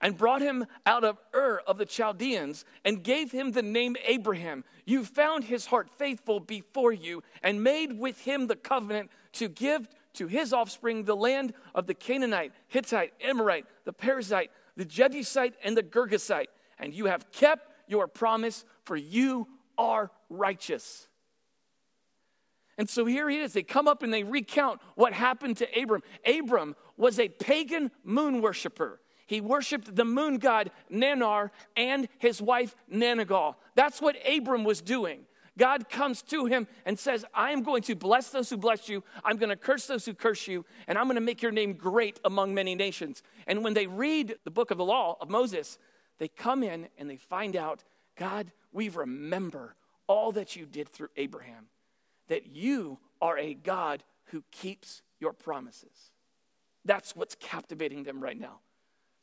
and 0.03 0.17
brought 0.17 0.41
him 0.41 0.65
out 0.85 1.05
of 1.05 1.17
Ur 1.33 1.61
of 1.65 1.77
the 1.77 1.85
Chaldeans 1.85 2.65
and 2.83 3.01
gave 3.01 3.31
him 3.31 3.53
the 3.53 3.61
name 3.61 3.95
Abraham. 4.05 4.65
You 4.85 5.05
found 5.05 5.45
his 5.45 5.67
heart 5.67 5.89
faithful 5.97 6.41
before 6.41 6.91
you 6.91 7.23
and 7.41 7.63
made 7.63 7.97
with 7.97 8.19
him 8.19 8.47
the 8.47 8.57
covenant 8.57 9.09
to 9.33 9.47
give 9.47 9.87
to 10.15 10.27
his 10.27 10.51
offspring 10.51 11.05
the 11.05 11.15
land 11.15 11.53
of 11.73 11.87
the 11.87 11.93
Canaanite, 11.93 12.51
Hittite, 12.67 13.13
Amorite, 13.23 13.65
the 13.85 13.93
Perizzite, 13.93 14.49
the 14.75 14.83
Jebusite, 14.83 15.55
and 15.63 15.75
the 15.75 15.81
Girgashite. 15.81 16.47
And 16.77 16.93
you 16.93 17.05
have 17.05 17.31
kept 17.31 17.71
your 17.87 18.07
promise, 18.07 18.65
for 18.83 18.97
you 18.97 19.47
are 19.77 20.11
righteous. 20.29 21.07
And 22.77 22.89
so 22.89 23.05
here 23.05 23.29
he 23.29 23.37
is. 23.37 23.53
They 23.53 23.63
come 23.63 23.87
up 23.87 24.03
and 24.03 24.13
they 24.13 24.23
recount 24.23 24.81
what 24.95 25.13
happened 25.13 25.57
to 25.57 25.81
Abram. 25.81 26.03
Abram 26.25 26.75
was 26.97 27.19
a 27.19 27.29
pagan 27.29 27.89
moon 28.03 28.41
worshiper. 28.41 28.99
He 29.25 29.41
worshiped 29.41 29.95
the 29.95 30.05
moon 30.05 30.37
god 30.37 30.71
Nannar 30.91 31.51
and 31.75 32.07
his 32.19 32.41
wife 32.41 32.75
Nanagal. 32.91 33.55
That's 33.75 34.01
what 34.01 34.17
Abram 34.27 34.63
was 34.63 34.81
doing. 34.81 35.25
God 35.57 35.89
comes 35.89 36.21
to 36.23 36.45
him 36.45 36.67
and 36.85 36.97
says, 36.97 37.25
I 37.33 37.51
am 37.51 37.61
going 37.61 37.83
to 37.83 37.95
bless 37.95 38.29
those 38.29 38.49
who 38.49 38.57
bless 38.57 38.89
you. 38.89 39.03
I'm 39.23 39.37
going 39.37 39.49
to 39.49 39.55
curse 39.55 39.85
those 39.85 40.05
who 40.05 40.13
curse 40.13 40.47
you. 40.47 40.65
And 40.87 40.97
I'm 40.97 41.05
going 41.05 41.15
to 41.15 41.21
make 41.21 41.41
your 41.41 41.51
name 41.51 41.73
great 41.73 42.19
among 42.25 42.53
many 42.53 42.73
nations. 42.73 43.21
And 43.45 43.63
when 43.63 43.73
they 43.73 43.85
read 43.85 44.35
the 44.43 44.51
book 44.51 44.71
of 44.71 44.77
the 44.77 44.85
law 44.85 45.17
of 45.21 45.29
Moses, 45.29 45.77
they 46.17 46.27
come 46.27 46.63
in 46.63 46.87
and 46.97 47.09
they 47.09 47.17
find 47.17 47.55
out, 47.55 47.83
God, 48.17 48.51
we 48.71 48.89
remember 48.89 49.75
all 50.07 50.31
that 50.33 50.55
you 50.55 50.65
did 50.65 50.89
through 50.89 51.09
Abraham, 51.17 51.67
that 52.27 52.47
you 52.47 52.99
are 53.21 53.37
a 53.37 53.53
God 53.53 54.03
who 54.25 54.43
keeps 54.51 55.01
your 55.19 55.33
promises. 55.33 56.11
That's 56.83 57.15
what's 57.15 57.35
captivating 57.35 58.03
them 58.03 58.21
right 58.21 58.39
now. 58.39 58.59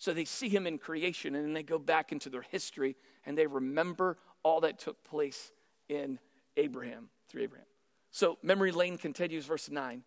So 0.00 0.14
they 0.14 0.24
see 0.24 0.48
him 0.48 0.66
in 0.66 0.78
creation 0.78 1.34
and 1.34 1.44
then 1.44 1.52
they 1.52 1.62
go 1.62 1.78
back 1.78 2.10
into 2.10 2.30
their 2.30 2.40
history 2.40 2.96
and 3.26 3.36
they 3.36 3.46
remember 3.46 4.16
all 4.42 4.62
that 4.62 4.78
took 4.78 5.04
place 5.04 5.52
in 5.90 6.18
Abraham, 6.56 7.10
through 7.28 7.42
Abraham. 7.42 7.66
So 8.10 8.38
memory 8.42 8.72
lane 8.72 8.96
continues, 8.96 9.44
verse 9.44 9.70
9. 9.70 10.02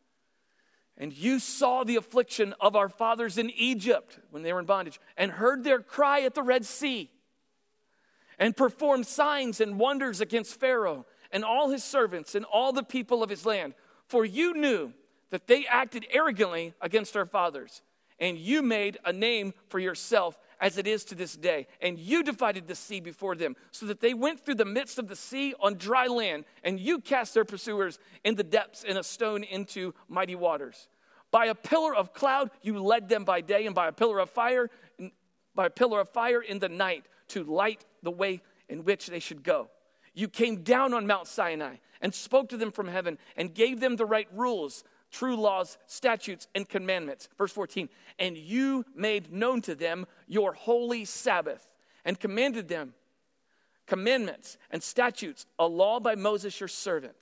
And 0.98 1.14
you 1.14 1.38
saw 1.38 1.84
the 1.84 1.96
affliction 1.96 2.56
of 2.60 2.76
our 2.76 2.90
fathers 2.90 3.38
in 3.38 3.52
Egypt 3.52 4.20
when 4.32 4.42
they 4.42 4.52
were 4.52 4.60
in 4.60 4.66
bondage, 4.66 5.00
and 5.16 5.32
heard 5.32 5.64
their 5.64 5.80
cry 5.80 6.22
at 6.22 6.34
the 6.34 6.44
Red 6.44 6.66
Sea, 6.66 7.12
and 8.40 8.58
performed 8.58 9.06
signs 9.06 9.62
and 9.62 9.80
wonders 9.80 10.22
against 10.22 10.60
Pharaoh 10.60 11.06
and 11.32 11.46
all 11.46 11.70
his 11.70 11.84
servants 11.84 12.34
and 12.34 12.46
all 12.46 12.74
the 12.74 12.84
people 12.84 13.22
of 13.22 13.30
his 13.30 13.46
land. 13.46 13.76
For 14.08 14.26
you 14.26 14.56
knew 14.56 14.92
that 15.30 15.46
they 15.46 15.68
acted 15.68 16.08
arrogantly 16.12 16.74
against 16.82 17.16
our 17.16 17.26
fathers 17.28 17.84
and 18.20 18.38
you 18.38 18.62
made 18.62 18.98
a 19.05 19.13
name 19.13 19.53
for 19.70 19.79
yourself 19.79 20.39
as 20.60 20.77
it 20.77 20.88
is 20.88 21.03
to 21.05 21.15
this 21.15 21.36
day. 21.36 21.67
And 21.82 22.00
you 22.00 22.24
divided 22.24 22.67
the 22.67 22.75
sea 22.75 23.00
before 23.00 23.36
them, 23.36 23.55
so 23.72 23.86
that 23.88 24.00
they 24.00 24.13
went 24.13 24.39
through 24.39 24.55
the 24.55 24.65
midst 24.65 24.98
of 24.98 25.08
the 25.08 25.15
sea 25.15 25.53
on 25.60 25.75
dry 25.75 26.08
land, 26.08 26.46
and 26.63 26.79
you 26.79 27.00
cast 27.00 27.34
their 27.34 27.46
pursuers 27.46 28.00
in 28.24 28.36
the 28.36 28.43
depths 28.43 28.86
and 28.88 28.98
a 28.98 29.03
stone 29.03 29.43
into 29.43 29.93
mighty 30.08 30.36
waters. 30.36 30.88
By 31.32 31.48
a 31.48 31.55
pillar 31.55 31.96
of 31.96 32.13
cloud 32.13 32.51
you 32.62 32.82
led 32.82 33.10
them 33.10 33.25
by 33.25 33.41
day, 33.41 33.65
and 33.65 33.75
by 33.75 33.88
a 33.88 33.91
pillar 33.91 34.20
of 34.20 34.29
fire, 34.29 34.70
by 35.55 35.65
a 35.65 35.72
pillar 35.72 36.00
of 36.00 36.10
fire 36.10 36.41
in 36.41 36.60
the 36.60 36.70
night 36.70 37.05
to 37.29 37.43
light 37.43 37.86
the 38.01 38.12
way 38.12 38.41
in 38.70 38.84
which 38.86 39.08
they 39.08 39.20
should 39.20 39.43
go. 39.43 39.70
You 40.13 40.27
came 40.27 40.63
down 40.63 40.93
on 40.93 41.08
Mount 41.08 41.27
Sinai 41.27 41.77
and 42.01 42.13
spoke 42.13 42.50
to 42.50 42.58
them 42.58 42.72
from 42.72 42.88
heaven 42.88 43.17
and 43.36 43.53
gave 43.53 43.79
them 43.79 43.96
the 43.96 44.05
right 44.05 44.27
rules 44.32 44.84
true 45.13 45.38
laws, 45.38 45.77
statutes, 45.88 46.48
and 46.53 46.67
commandments. 46.67 47.29
Verse 47.38 47.53
14, 47.53 47.88
and 48.20 48.36
you 48.36 48.84
made 48.96 49.32
known 49.32 49.62
to 49.62 49.75
them 49.75 50.05
your 50.27 50.53
holy 50.53 51.05
Sabbath 51.05 51.70
and 52.03 52.20
commanded 52.20 52.67
them 52.67 52.93
commandments 53.86 54.58
and 54.72 54.82
statutes, 54.82 55.46
a 55.60 55.67
law 55.67 56.00
by 56.00 56.15
Moses 56.15 56.60
your 56.60 56.67
servant. 56.67 57.15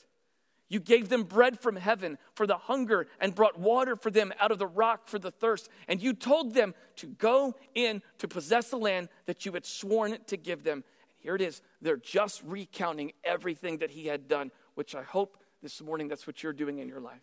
You 0.69 0.79
gave 0.79 1.10
them 1.10 1.24
bread 1.24 1.60
from 1.60 1.75
heaven 1.75 2.17
for 2.33 2.48
the 2.48 2.55
hunger 2.55 3.07
and 3.19 3.36
brought 3.36 3.60
water 3.60 3.98
for 3.98 4.10
them 4.10 4.31
out 4.39 4.51
of 4.51 4.57
the 4.57 4.67
rock 4.67 5.10
for 5.10 5.19
the 5.19 5.31
thirst. 5.31 5.67
And 5.89 6.01
you 6.01 6.13
told 6.13 6.53
them 6.53 6.74
to 6.98 7.07
go 7.07 7.55
in 7.75 8.01
to 8.19 8.27
possess 8.29 8.69
the 8.69 8.77
land 8.77 9.10
that 9.25 9.45
you 9.45 9.51
had 9.51 9.65
sworn 9.65 10.17
to 10.27 10.38
give 10.38 10.63
them. 10.63 10.86
And 11.10 11.19
here 11.19 11.36
it 11.36 11.41
is. 11.41 11.62
They're 11.81 11.98
just 11.98 12.41
recounting 12.45 13.12
everything 13.25 13.79
that 13.79 13.91
he 13.91 14.05
had 14.07 14.29
done, 14.29 14.50
which 14.75 14.95
I 14.95 15.03
hope 15.03 15.38
this 15.62 15.81
morning 15.81 16.07
that's 16.07 16.25
what 16.25 16.41
you're 16.41 16.53
doing 16.53 16.79
in 16.79 16.88
your 16.88 17.01
life. 17.01 17.21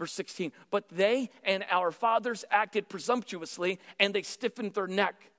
Verse 0.00 0.12
16, 0.12 0.52
but 0.70 0.88
they 0.88 1.28
and 1.44 1.62
our 1.70 1.92
fathers 1.92 2.42
acted 2.50 2.88
presumptuously 2.88 3.78
and 3.98 4.14
they 4.14 4.22
stiffened 4.22 4.72
their 4.72 4.86
neck. 4.86 5.30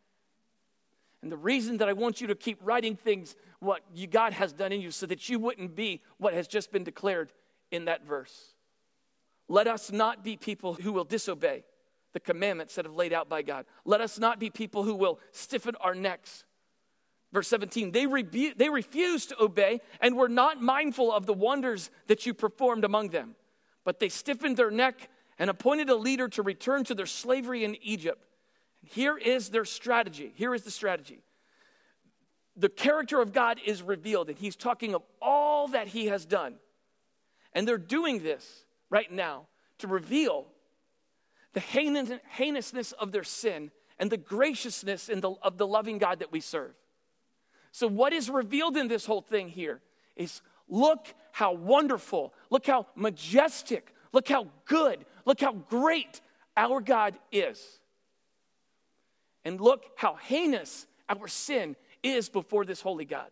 And 1.24 1.32
the 1.32 1.38
reason 1.38 1.78
that 1.78 1.90
I 1.90 1.94
want 1.94 2.22
you 2.22 2.28
to 2.28 2.36
keep 2.36 2.60
writing 2.62 2.96
things, 2.96 3.36
what 3.60 3.82
you, 3.92 4.06
God 4.06 4.34
has 4.34 4.54
done 4.54 4.72
in 4.72 4.80
you, 4.80 4.92
so 4.92 5.08
that 5.08 5.28
you 5.30 5.40
wouldn't 5.40 5.76
be 5.76 6.04
what 6.20 6.36
has 6.36 6.48
just 6.48 6.72
been 6.72 6.84
declared 6.84 7.34
in 7.72 7.86
that 7.86 8.06
verse. 8.06 8.54
Let 9.48 9.66
us 9.66 9.92
not 9.92 10.24
be 10.24 10.38
people 10.38 10.76
who 10.76 10.94
will 10.94 11.06
disobey 11.06 11.64
the 12.14 12.20
commandments 12.20 12.76
that 12.76 12.86
have 12.86 12.94
laid 12.94 13.14
out 13.14 13.28
by 13.28 13.42
God. 13.42 13.66
Let 13.84 14.00
us 14.00 14.20
not 14.20 14.40
be 14.40 14.52
people 14.52 14.84
who 14.84 14.94
will 14.94 15.20
stiffen 15.32 15.74
our 15.82 15.96
necks. 15.96 16.44
Verse 17.34 17.48
17, 17.48 17.94
they, 17.94 18.06
rebu- 18.06 18.54
they 18.56 18.70
refused 18.70 19.30
to 19.30 19.42
obey 19.42 19.82
and 20.02 20.16
were 20.16 20.30
not 20.30 20.62
mindful 20.62 21.12
of 21.12 21.26
the 21.26 21.34
wonders 21.34 21.90
that 22.06 22.28
you 22.28 22.36
performed 22.36 22.84
among 22.84 23.10
them. 23.10 23.34
But 23.84 24.00
they 24.00 24.10
stiffened 24.10 24.58
their 24.58 24.72
neck 24.72 25.10
and 25.40 25.50
appointed 25.50 25.90
a 25.90 25.96
leader 25.96 26.28
to 26.30 26.42
return 26.42 26.84
to 26.86 26.96
their 26.96 27.06
slavery 27.06 27.64
in 27.64 27.76
Egypt. 27.82 28.24
Here 28.84 29.18
is 29.18 29.50
their 29.50 29.66
strategy. 29.66 30.34
Here 30.36 30.54
is 30.54 30.64
the 30.64 30.72
strategy. 30.72 31.20
The 32.56 32.70
character 32.70 33.22
of 33.22 33.34
God 33.34 33.60
is 33.66 33.82
revealed, 33.82 34.30
and 34.30 34.38
he's 34.38 34.56
talking 34.56 34.94
of 34.94 35.04
all 35.22 35.70
that 35.70 35.88
he 35.88 36.08
has 36.08 36.26
done. 36.26 36.56
And 37.54 37.68
they're 37.68 37.78
doing 37.78 38.24
this 38.24 38.66
right 38.90 39.12
now 39.12 39.48
to 39.80 39.88
reveal 39.88 40.48
the 41.54 41.60
heinousness 41.60 42.92
of 42.94 43.12
their 43.12 43.24
sin 43.24 43.72
and 44.00 44.10
the 44.10 44.18
graciousness 44.18 45.08
the, 45.08 45.36
of 45.42 45.58
the 45.58 45.68
loving 45.68 45.98
God 45.98 46.20
that 46.20 46.32
we 46.32 46.40
serve. 46.40 46.74
So, 47.72 47.88
what 47.88 48.14
is 48.14 48.30
revealed 48.30 48.78
in 48.78 48.88
this 48.88 49.06
whole 49.06 49.22
thing 49.22 49.50
here 49.50 49.82
is 50.16 50.42
Look 50.72 51.14
how 51.34 51.54
wonderful, 51.54 52.34
look 52.50 52.66
how 52.66 52.88
majestic, 52.96 53.94
look 54.14 54.28
how 54.30 54.48
good, 54.66 55.06
look 55.26 55.42
how 55.42 55.52
great 55.52 56.22
our 56.56 56.80
God 56.80 57.20
is. 57.32 57.80
And 59.44 59.60
look 59.60 59.84
how 59.98 60.16
heinous 60.16 60.88
our 61.10 61.28
sin 61.28 61.76
is 62.02 62.30
before 62.30 62.64
this 62.64 62.82
holy 62.82 63.06
God. 63.06 63.30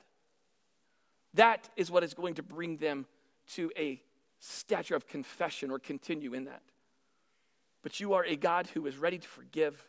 That 1.36 1.69
is 1.77 1.89
what 1.89 2.03
is 2.03 2.13
going 2.13 2.36
to 2.36 2.43
bring 2.43 2.77
them 2.77 3.05
to 3.53 3.72
a 3.77 4.01
stature 4.39 4.96
of 4.96 5.08
confession 5.08 5.72
or 5.72 5.79
continue 5.79 6.34
in 6.34 6.46
that. 6.46 6.62
But 7.84 8.01
you 8.01 8.13
are 8.13 8.25
a 8.25 8.36
God 8.36 8.67
who 8.74 8.86
is 8.86 8.98
ready 8.98 9.17
to 9.17 9.27
forgive 9.27 9.88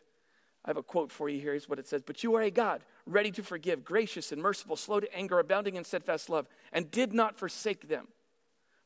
I 0.63 0.69
have 0.69 0.77
a 0.77 0.83
quote 0.83 1.11
for 1.11 1.27
you 1.27 1.39
here. 1.39 1.51
Here's 1.51 1.67
what 1.67 1.79
it 1.79 1.87
says 1.87 2.01
But 2.01 2.23
you 2.23 2.35
are 2.35 2.41
a 2.41 2.51
God, 2.51 2.83
ready 3.05 3.31
to 3.31 3.43
forgive, 3.43 3.83
gracious 3.83 4.31
and 4.31 4.41
merciful, 4.41 4.75
slow 4.75 4.99
to 4.99 5.15
anger, 5.15 5.39
abounding 5.39 5.75
in 5.75 5.83
steadfast 5.83 6.29
love, 6.29 6.47
and 6.71 6.91
did 6.91 7.13
not 7.13 7.37
forsake 7.37 7.87
them. 7.87 8.07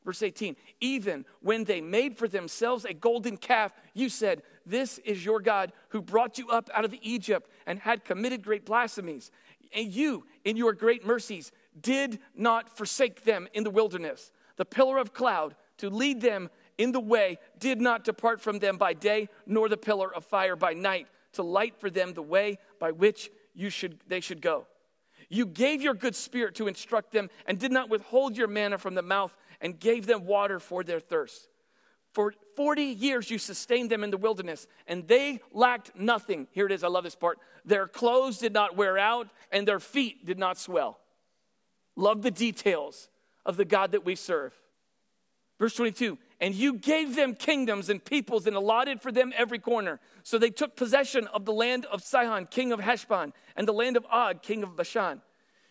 Verse 0.04 0.22
18, 0.22 0.54
even 0.80 1.24
when 1.40 1.64
they 1.64 1.80
made 1.80 2.16
for 2.16 2.28
themselves 2.28 2.84
a 2.84 2.94
golden 2.94 3.36
calf, 3.36 3.72
you 3.92 4.08
said, 4.08 4.42
This 4.64 4.98
is 4.98 5.24
your 5.24 5.40
God 5.40 5.72
who 5.88 6.00
brought 6.00 6.38
you 6.38 6.48
up 6.48 6.70
out 6.72 6.84
of 6.84 6.94
Egypt 7.02 7.50
and 7.66 7.80
had 7.80 8.04
committed 8.04 8.42
great 8.42 8.64
blasphemies. 8.64 9.32
And 9.74 9.92
you, 9.92 10.24
in 10.44 10.56
your 10.56 10.72
great 10.74 11.04
mercies, 11.04 11.50
did 11.78 12.20
not 12.36 12.76
forsake 12.76 13.24
them 13.24 13.48
in 13.52 13.64
the 13.64 13.70
wilderness, 13.70 14.30
the 14.56 14.64
pillar 14.64 14.96
of 14.98 15.12
cloud 15.12 15.56
to 15.78 15.90
lead 15.90 16.20
them 16.20 16.50
in 16.78 16.92
the 16.92 17.00
way 17.00 17.38
did 17.58 17.80
not 17.80 18.04
depart 18.04 18.40
from 18.40 18.60
them 18.60 18.76
by 18.76 18.92
day, 18.92 19.28
nor 19.44 19.68
the 19.68 19.76
pillar 19.76 20.14
of 20.14 20.24
fire 20.24 20.56
by 20.56 20.72
night, 20.72 21.08
to 21.36 21.42
light 21.42 21.76
for 21.80 21.88
them 21.88 22.12
the 22.12 22.22
way 22.22 22.58
by 22.78 22.90
which 22.90 23.30
you 23.54 23.70
should, 23.70 24.00
they 24.06 24.20
should 24.20 24.42
go. 24.42 24.66
You 25.28 25.46
gave 25.46 25.82
your 25.82 25.94
good 25.94 26.14
spirit 26.14 26.54
to 26.56 26.68
instruct 26.68 27.12
them, 27.12 27.30
and 27.46 27.58
did 27.58 27.72
not 27.72 27.88
withhold 27.88 28.36
your 28.36 28.48
manna 28.48 28.78
from 28.78 28.94
the 28.94 29.02
mouth, 29.02 29.36
and 29.60 29.78
gave 29.78 30.06
them 30.06 30.26
water 30.26 30.60
for 30.60 30.84
their 30.84 31.00
thirst. 31.00 31.48
For 32.12 32.32
40 32.54 32.82
years 32.82 33.30
you 33.30 33.38
sustained 33.38 33.90
them 33.90 34.04
in 34.04 34.10
the 34.10 34.16
wilderness, 34.16 34.66
and 34.86 35.06
they 35.06 35.40
lacked 35.52 35.98
nothing. 35.98 36.46
Here 36.52 36.66
it 36.66 36.72
is, 36.72 36.84
I 36.84 36.88
love 36.88 37.04
this 37.04 37.16
part. 37.16 37.38
Their 37.64 37.88
clothes 37.88 38.38
did 38.38 38.52
not 38.52 38.76
wear 38.76 38.96
out, 38.96 39.28
and 39.50 39.66
their 39.66 39.80
feet 39.80 40.24
did 40.24 40.38
not 40.38 40.58
swell. 40.58 40.98
Love 41.96 42.22
the 42.22 42.30
details 42.30 43.08
of 43.44 43.56
the 43.56 43.64
God 43.64 43.92
that 43.92 44.04
we 44.04 44.14
serve. 44.14 44.54
Verse 45.58 45.74
22 45.74 46.18
And 46.40 46.54
you 46.54 46.74
gave 46.74 47.16
them 47.16 47.34
kingdoms 47.34 47.88
and 47.88 48.04
peoples 48.04 48.46
and 48.46 48.56
allotted 48.56 49.00
for 49.00 49.10
them 49.10 49.32
every 49.36 49.58
corner. 49.58 50.00
So 50.22 50.38
they 50.38 50.50
took 50.50 50.76
possession 50.76 51.26
of 51.28 51.44
the 51.44 51.52
land 51.52 51.86
of 51.86 52.02
Sihon, 52.02 52.46
king 52.46 52.72
of 52.72 52.80
Heshbon, 52.80 53.32
and 53.56 53.66
the 53.66 53.72
land 53.72 53.96
of 53.96 54.04
Og, 54.10 54.42
king 54.42 54.62
of 54.62 54.76
Bashan. 54.76 55.22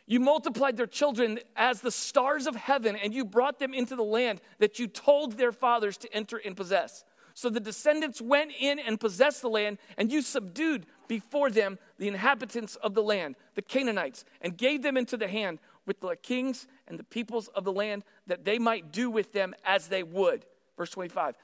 You 0.08 0.20
multiplied 0.20 0.78
their 0.78 0.88
children 0.88 1.40
as 1.56 1.82
the 1.82 1.92
stars 1.92 2.46
of 2.48 2.56
heaven, 2.56 2.96
and 2.96 3.14
you 3.14 3.26
brought 3.26 3.60
them 3.60 3.74
into 3.74 3.96
the 3.96 4.04
land 4.04 4.42
that 4.60 4.78
you 4.80 4.88
told 4.88 5.34
their 5.34 5.52
fathers 5.52 5.98
to 5.98 6.14
enter 6.14 6.38
and 6.38 6.56
possess. 6.56 7.04
So 7.34 7.50
the 7.50 7.60
descendants 7.60 8.22
went 8.22 8.52
in 8.58 8.80
and 8.80 9.00
possessed 9.00 9.42
the 9.42 9.50
land, 9.50 9.78
and 9.98 10.12
you 10.12 10.22
subdued 10.22 10.86
before 11.08 11.50
them 11.50 11.78
the 11.98 12.08
inhabitants 12.08 12.76
of 12.78 12.94
the 12.94 13.04
land, 13.04 13.36
the 13.56 13.62
Canaanites, 13.62 14.26
and 14.42 14.58
gave 14.58 14.84
them 14.84 14.96
into 14.96 15.18
the 15.18 15.28
hand 15.28 15.60
with 15.86 16.00
the 16.00 16.16
kings 16.16 16.66
and 16.88 16.98
the 16.98 17.04
peoples 17.04 17.48
of 17.50 17.64
the 17.64 17.74
land 17.74 18.04
that 18.26 18.46
they 18.46 18.58
might 18.58 18.92
do 18.92 19.10
with 19.10 19.34
them 19.34 19.54
as 19.66 19.88
they 19.88 20.02
would. 20.02 20.46
Verse 20.78 20.90
25. 20.92 21.36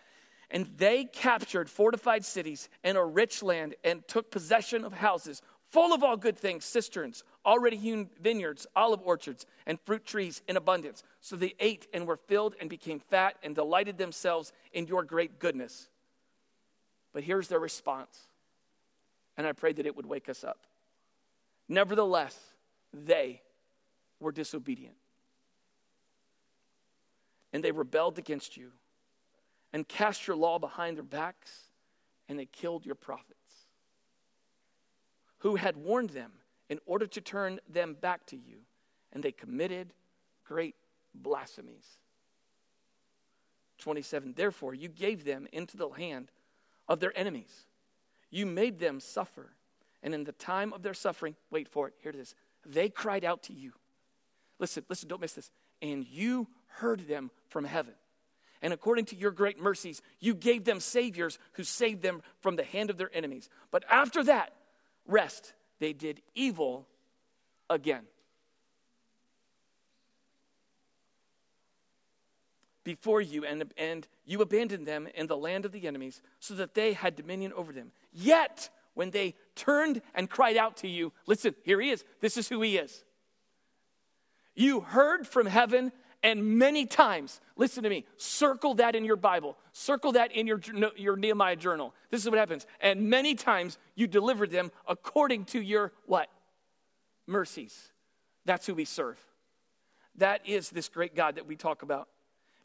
And 0.50 0.67
they 0.77 1.05
captured 1.05 1.69
fortified 1.69 2.25
cities 2.25 2.69
and 2.83 2.97
a 2.97 3.03
rich 3.03 3.41
land 3.41 3.75
and 3.83 4.05
took 4.07 4.31
possession 4.31 4.83
of 4.83 4.93
houses 4.93 5.41
full 5.71 5.93
of 5.93 6.03
all 6.03 6.17
good 6.17 6.38
things, 6.38 6.65
cisterns, 6.65 7.23
already 7.45 7.77
hewn 7.77 8.09
vineyards, 8.21 8.67
olive 8.75 9.01
orchards, 9.03 9.45
and 9.65 9.79
fruit 9.79 10.05
trees 10.05 10.41
in 10.47 10.57
abundance. 10.57 11.01
So 11.21 11.38
they 11.38 11.55
ate 11.59 11.88
and 11.93 12.05
were 12.05 12.17
filled 12.17 12.55
and 12.59 12.69
became 12.69 13.00
fat 13.00 13.38
and 13.41 13.55
delighted 13.55 13.97
themselves 13.97 14.51
in 14.73 14.88
your 14.88 15.03
great 15.03 15.39
goodness. 15.39 15.88
But 17.13 17.23
here's 17.23 17.47
their 17.47 17.59
response. 17.59 18.27
And 19.38 19.47
I 19.47 19.53
pray 19.53 19.71
that 19.71 19.85
it 19.85 19.95
would 19.95 20.05
wake 20.05 20.27
us 20.27 20.43
up. 20.43 20.59
Nevertheless, 21.69 22.38
they 22.93 23.41
were 24.19 24.33
disobedient. 24.33 24.95
And 27.53 27.63
they 27.63 27.71
rebelled 27.71 28.19
against 28.19 28.57
you 28.57 28.71
and 29.73 29.87
cast 29.87 30.27
your 30.27 30.35
law 30.35 30.59
behind 30.59 30.97
their 30.97 31.03
backs, 31.03 31.69
and 32.27 32.37
they 32.37 32.45
killed 32.45 32.85
your 32.85 32.95
prophets, 32.95 33.67
who 35.39 35.55
had 35.55 35.77
warned 35.77 36.11
them 36.11 36.31
in 36.69 36.79
order 36.85 37.07
to 37.07 37.21
turn 37.21 37.59
them 37.69 37.95
back 37.99 38.25
to 38.27 38.35
you, 38.35 38.57
and 39.11 39.23
they 39.23 39.31
committed 39.31 39.93
great 40.45 40.75
blasphemies. 41.13 41.97
27 43.79 44.33
Therefore, 44.35 44.73
you 44.73 44.87
gave 44.87 45.25
them 45.25 45.47
into 45.51 45.75
the 45.75 45.89
hand 45.89 46.31
of 46.87 46.99
their 46.99 47.17
enemies. 47.17 47.65
You 48.29 48.45
made 48.45 48.79
them 48.79 48.99
suffer. 48.99 49.51
And 50.03 50.13
in 50.13 50.23
the 50.23 50.31
time 50.31 50.73
of 50.73 50.81
their 50.81 50.93
suffering, 50.93 51.35
wait 51.51 51.67
for 51.67 51.87
it, 51.87 51.93
here 52.01 52.09
it 52.09 52.15
is. 52.15 52.33
They 52.65 52.89
cried 52.89 53.25
out 53.25 53.43
to 53.43 53.53
you. 53.53 53.73
Listen, 54.59 54.83
listen, 54.89 55.09
don't 55.09 55.21
miss 55.21 55.33
this. 55.33 55.51
And 55.81 56.05
you 56.05 56.47
heard 56.67 57.07
them 57.07 57.31
from 57.49 57.65
heaven. 57.65 57.93
And 58.62 58.74
according 58.74 59.06
to 59.06 59.15
your 59.15 59.32
great 59.32 59.60
mercies, 59.60 60.01
you 60.20 60.36
gave 60.36 60.65
them 60.65 60.80
saviors 60.80 61.39
who 61.53 61.63
saved 61.63 62.01
them 62.01 62.22
from 62.41 62.56
the 62.56 62.63
hand 62.63 62.89
of 62.89 62.98
their 62.98 63.10
enemies. 63.13 63.50
But 63.72 63.84
after 63.89 64.24
that, 64.25 64.53
rest, 65.08 65.53
they 65.80 65.94
did 65.94 66.22
evil 66.36 66.88
again. 67.70 68.03
Before 72.84 73.21
you, 73.21 73.45
and, 73.45 73.71
and 73.78 74.08
you 74.26 74.41
abandoned 74.41 74.88
them 74.88 75.08
in 75.13 75.28
the 75.28 75.38
land 75.38 75.65
of 75.65 75.71
the 75.71 75.88
enemies, 75.88 76.21
so 76.39 76.56
that 76.56 76.74
they 76.74 76.93
had 76.93 77.15
dominion 77.15 77.54
over 77.54 77.71
them. 77.71 77.91
Yet, 78.12 78.69
when 78.93 79.12
they 79.12 79.36
turned 79.56 80.02
and 80.15 80.30
cried 80.30 80.58
out 80.58 80.78
to 80.78 80.88
you, 80.88 81.13
listen, 81.28 81.56
here 81.63 81.80
he 81.80 81.91
is. 81.91 82.04
This 82.19 82.38
is 82.38 82.50
who 82.50 82.62
he 82.62 82.78
is. 82.78 83.04
You 84.56 84.82
heard 84.82 85.28
from 85.28 85.45
heaven, 85.45 85.91
and 86.23 86.60
many 86.60 86.86
times, 86.86 87.41
listen 87.55 87.84
to 87.84 87.89
me, 87.89 88.05
circle 88.17 88.75
that 88.75 88.95
in 88.95 89.03
your 89.03 89.15
Bible, 89.15 89.57
circle 89.71 90.12
that 90.12 90.31
in 90.31 90.45
your, 90.45 90.62
your 90.95 91.15
Nehemiah 91.15 91.55
journal. 91.55 91.95
This 92.12 92.21
is 92.21 92.29
what 92.29 92.38
happens. 92.38 92.67
And 92.79 93.10
many 93.10 93.34
times 93.34 93.79
you 93.95 94.05
delivered 94.05 94.51
them 94.51 94.71
according 94.88 95.45
to 95.45 95.62
your 95.62 95.91
what? 96.05 96.29
Mercies. 97.25 97.91
That's 98.45 98.67
who 98.67 98.75
we 98.75 98.86
serve. 98.86 99.19
That 100.15 100.47
is 100.47 100.69
this 100.69 100.89
great 100.89 101.15
God 101.15 101.36
that 101.36 101.47
we 101.47 101.55
talk 101.55 101.81
about. 101.81 102.07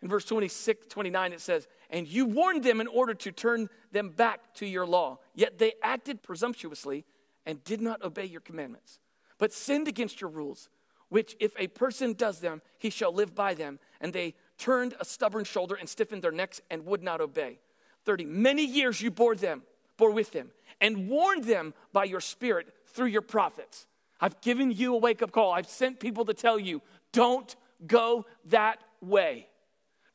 In 0.02 0.08
verse 0.08 0.26
26, 0.26 0.88
29, 0.88 1.32
it 1.32 1.40
says, 1.40 1.66
And 1.88 2.06
you 2.06 2.26
warned 2.26 2.62
them 2.62 2.82
in 2.82 2.86
order 2.86 3.14
to 3.14 3.32
turn 3.32 3.70
them 3.92 4.10
back 4.10 4.54
to 4.56 4.66
your 4.66 4.86
law. 4.86 5.20
Yet 5.34 5.58
they 5.58 5.72
acted 5.82 6.22
presumptuously 6.22 7.06
and 7.46 7.64
did 7.64 7.80
not 7.80 8.02
obey 8.02 8.26
your 8.26 8.42
commandments, 8.42 9.00
but 9.38 9.52
sinned 9.52 9.88
against 9.88 10.20
your 10.20 10.28
rules 10.28 10.68
which 11.08 11.36
if 11.40 11.52
a 11.58 11.68
person 11.68 12.12
does 12.12 12.40
them, 12.40 12.62
he 12.78 12.90
shall 12.90 13.12
live 13.12 13.34
by 13.34 13.54
them. 13.54 13.78
And 14.00 14.12
they 14.12 14.34
turned 14.58 14.94
a 14.98 15.04
stubborn 15.04 15.44
shoulder 15.44 15.74
and 15.74 15.88
stiffened 15.88 16.22
their 16.22 16.32
necks 16.32 16.60
and 16.70 16.86
would 16.86 17.02
not 17.02 17.20
obey. 17.20 17.58
30. 18.04 18.24
Many 18.24 18.64
years 18.64 19.00
you 19.00 19.10
bore 19.10 19.34
them, 19.34 19.62
bore 19.96 20.10
with 20.12 20.32
them, 20.32 20.50
and 20.80 21.08
warned 21.08 21.44
them 21.44 21.74
by 21.92 22.04
your 22.04 22.20
spirit 22.20 22.72
through 22.86 23.06
your 23.06 23.22
prophets. 23.22 23.86
I've 24.20 24.40
given 24.40 24.70
you 24.70 24.94
a 24.94 24.98
wake 24.98 25.22
up 25.22 25.32
call. 25.32 25.52
I've 25.52 25.68
sent 25.68 26.00
people 26.00 26.24
to 26.26 26.34
tell 26.34 26.58
you, 26.58 26.82
don't 27.12 27.54
go 27.86 28.26
that 28.46 28.78
way. 29.00 29.48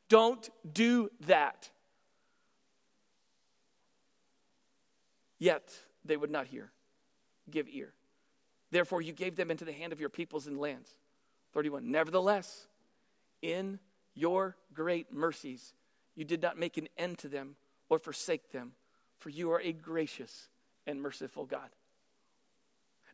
Don't 0.08 0.48
do 0.70 1.10
that. 1.26 1.70
Yet 5.38 5.72
they 6.04 6.16
would 6.16 6.30
not 6.30 6.46
hear, 6.46 6.70
give 7.50 7.66
ear. 7.68 7.92
Therefore, 8.72 9.02
you 9.02 9.12
gave 9.12 9.36
them 9.36 9.50
into 9.50 9.64
the 9.64 9.72
hand 9.72 9.92
of 9.92 10.00
your 10.00 10.08
peoples 10.08 10.48
and 10.48 10.58
lands. 10.58 10.88
31. 11.52 11.90
Nevertheless, 11.90 12.66
in 13.42 13.78
your 14.14 14.56
great 14.72 15.12
mercies, 15.12 15.74
you 16.16 16.24
did 16.24 16.42
not 16.42 16.58
make 16.58 16.78
an 16.78 16.88
end 16.96 17.18
to 17.18 17.28
them 17.28 17.56
or 17.90 17.98
forsake 17.98 18.50
them, 18.50 18.72
for 19.18 19.28
you 19.28 19.52
are 19.52 19.60
a 19.60 19.72
gracious 19.72 20.48
and 20.86 21.02
merciful 21.02 21.44
God. 21.44 21.68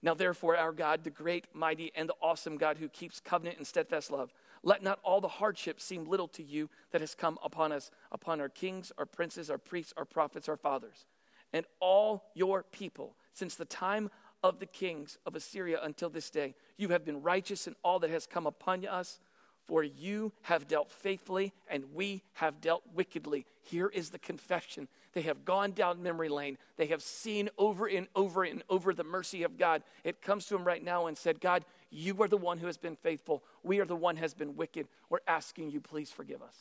Now, 0.00 0.14
therefore, 0.14 0.56
our 0.56 0.72
God, 0.72 1.02
the 1.02 1.10
great, 1.10 1.46
mighty, 1.52 1.90
and 1.96 2.08
the 2.08 2.14
awesome 2.22 2.56
God 2.56 2.78
who 2.78 2.88
keeps 2.88 3.18
covenant 3.18 3.58
and 3.58 3.66
steadfast 3.66 4.12
love, 4.12 4.32
let 4.62 4.80
not 4.80 5.00
all 5.02 5.20
the 5.20 5.26
hardship 5.26 5.80
seem 5.80 6.04
little 6.04 6.28
to 6.28 6.42
you 6.42 6.70
that 6.92 7.00
has 7.00 7.16
come 7.16 7.36
upon 7.42 7.72
us, 7.72 7.90
upon 8.12 8.40
our 8.40 8.48
kings, 8.48 8.92
our 8.96 9.06
princes, 9.06 9.50
our 9.50 9.58
priests, 9.58 9.92
our 9.96 10.04
prophets, 10.04 10.48
our 10.48 10.56
fathers, 10.56 11.06
and 11.52 11.66
all 11.80 12.26
your 12.34 12.62
people, 12.62 13.16
since 13.32 13.56
the 13.56 13.64
time 13.64 14.08
of 14.42 14.61
the 14.61 14.66
kings 14.66 15.18
of 15.27 15.35
Assyria 15.35 15.81
until 15.83 16.11
this 16.11 16.31
day. 16.31 16.55
You 16.77 16.90
have 16.90 17.05
been 17.05 17.22
righteous 17.22 17.66
in 17.66 17.74
all 17.83 17.98
that 18.01 18.11
has 18.11 18.27
come 18.27 18.46
upon 18.46 18.87
us, 18.87 19.20
for 19.66 19.83
you 19.83 20.33
have 20.42 20.68
dealt 20.68 20.90
faithfully 20.90 21.53
and 21.68 21.92
we 21.92 22.22
have 22.35 22.61
dealt 22.61 22.83
wickedly. 22.94 23.44
Here 23.62 23.88
is 23.88 24.11
the 24.11 24.18
confession. 24.18 24.88
They 25.12 25.22
have 25.22 25.44
gone 25.44 25.72
down 25.72 26.03
memory 26.03 26.29
lane. 26.29 26.59
They 26.77 26.87
have 26.87 27.03
seen 27.03 27.51
over 27.59 27.87
and 27.87 28.07
over 28.14 28.44
and 28.44 28.62
over 28.70 28.94
the 28.94 29.05
mercy 29.05 29.42
of 29.42 29.59
God. 29.59 29.83
It 30.05 30.22
comes 30.22 30.46
to 30.46 30.55
them 30.55 30.64
right 30.64 30.83
now 30.83 31.07
and 31.07 31.18
said, 31.18 31.40
God, 31.40 31.64
you 31.90 32.22
are 32.22 32.29
the 32.29 32.37
one 32.37 32.59
who 32.59 32.66
has 32.66 32.79
been 32.79 32.96
faithful. 32.96 33.42
We 33.62 33.81
are 33.81 33.85
the 33.85 33.96
one 33.96 34.16
who 34.16 34.22
has 34.22 34.35
been 34.35 34.57
wicked. 34.57 34.88
We're 35.11 35.18
asking 35.27 35.70
you, 35.70 35.81
please 35.81 36.11
forgive 36.11 36.42
us. 36.42 36.57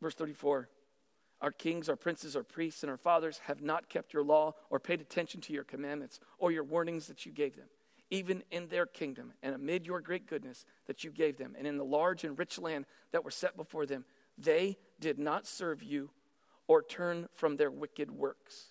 Verse 0.00 0.14
34 0.14 0.68
our 1.40 1.52
kings, 1.52 1.88
our 1.88 1.96
princes, 1.96 2.34
our 2.34 2.42
priests, 2.42 2.82
and 2.82 2.90
our 2.90 2.96
fathers 2.96 3.40
have 3.44 3.62
not 3.62 3.88
kept 3.88 4.12
your 4.12 4.24
law 4.24 4.54
or 4.70 4.80
paid 4.80 5.00
attention 5.00 5.40
to 5.42 5.52
your 5.52 5.64
commandments 5.64 6.18
or 6.38 6.50
your 6.50 6.64
warnings 6.64 7.06
that 7.06 7.24
you 7.24 7.32
gave 7.32 7.56
them, 7.56 7.68
even 8.10 8.42
in 8.50 8.68
their 8.68 8.86
kingdom 8.86 9.32
and 9.42 9.54
amid 9.54 9.86
your 9.86 10.00
great 10.00 10.26
goodness 10.26 10.64
that 10.86 11.04
you 11.04 11.10
gave 11.10 11.36
them, 11.38 11.54
and 11.56 11.66
in 11.66 11.76
the 11.76 11.84
large 11.84 12.24
and 12.24 12.38
rich 12.38 12.58
land 12.58 12.86
that 13.12 13.24
were 13.24 13.30
set 13.30 13.56
before 13.56 13.86
them. 13.86 14.04
They 14.36 14.78
did 15.00 15.18
not 15.18 15.46
serve 15.46 15.82
you 15.82 16.10
or 16.66 16.82
turn 16.82 17.28
from 17.34 17.56
their 17.56 17.70
wicked 17.70 18.10
works. 18.10 18.66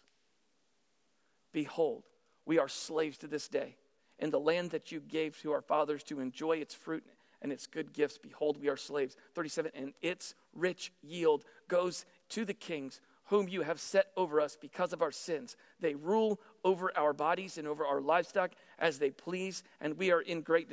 Behold, 1.52 2.04
we 2.46 2.60
are 2.60 2.70
slaves 2.70 3.18
to 3.20 3.28
this 3.28 3.48
day. 3.48 3.76
In 4.20 4.30
the 4.30 4.40
land 4.40 4.72
that 4.72 4.92
you 4.92 5.00
gave 5.00 5.40
to 5.42 5.52
our 5.52 5.62
fathers 5.62 6.04
to 6.04 6.20
enjoy 6.20 6.58
its 6.58 6.74
fruit 6.74 7.04
and 7.42 7.52
its 7.52 7.68
good 7.68 7.94
gifts, 7.94 8.18
behold, 8.18 8.58
we 8.60 8.70
are 8.70 8.78
slaves. 8.78 9.16
37, 9.36 9.72
and 9.76 9.94
its 10.02 10.34
rich 10.54 10.92
yield 11.04 11.44
goes 11.68 12.06
to 12.30 12.46
the 12.46 12.54
kings 12.54 13.02
whom 13.26 13.48
you 13.48 13.62
have 13.62 13.80
set 13.80 14.08
over 14.16 14.40
us 14.40 14.58
because 14.60 14.94
of 14.94 15.02
our 15.02 15.12
sins. 15.12 15.58
They 15.80 15.96
rule 15.96 16.40
over 16.64 16.92
our 16.98 17.14
bodies 17.14 17.58
and 17.58 17.68
over 17.68 17.86
our 17.86 18.00
livestock 18.00 18.52
as 18.80 19.00
they 19.00 19.12
please, 19.12 19.64
and 19.82 19.98
we 19.98 20.12
are 20.12 20.22
in 20.22 20.42
great 20.42 20.70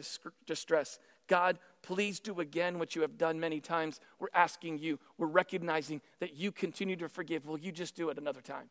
distress. 0.46 0.98
God, 1.26 1.58
please 1.82 2.20
do 2.20 2.40
again 2.40 2.78
what 2.78 2.94
you 2.94 3.02
have 3.02 3.18
done 3.18 3.40
many 3.40 3.60
times. 3.60 4.00
We're 4.20 4.28
asking 4.34 4.78
you, 4.78 5.00
we're 5.18 5.26
recognizing 5.26 6.00
that 6.20 6.36
you 6.36 6.52
continue 6.52 6.96
to 6.96 7.08
forgive. 7.08 7.44
Will 7.44 7.58
you 7.58 7.72
just 7.72 7.96
do 7.96 8.08
it 8.10 8.18
another 8.18 8.40
time? 8.40 8.70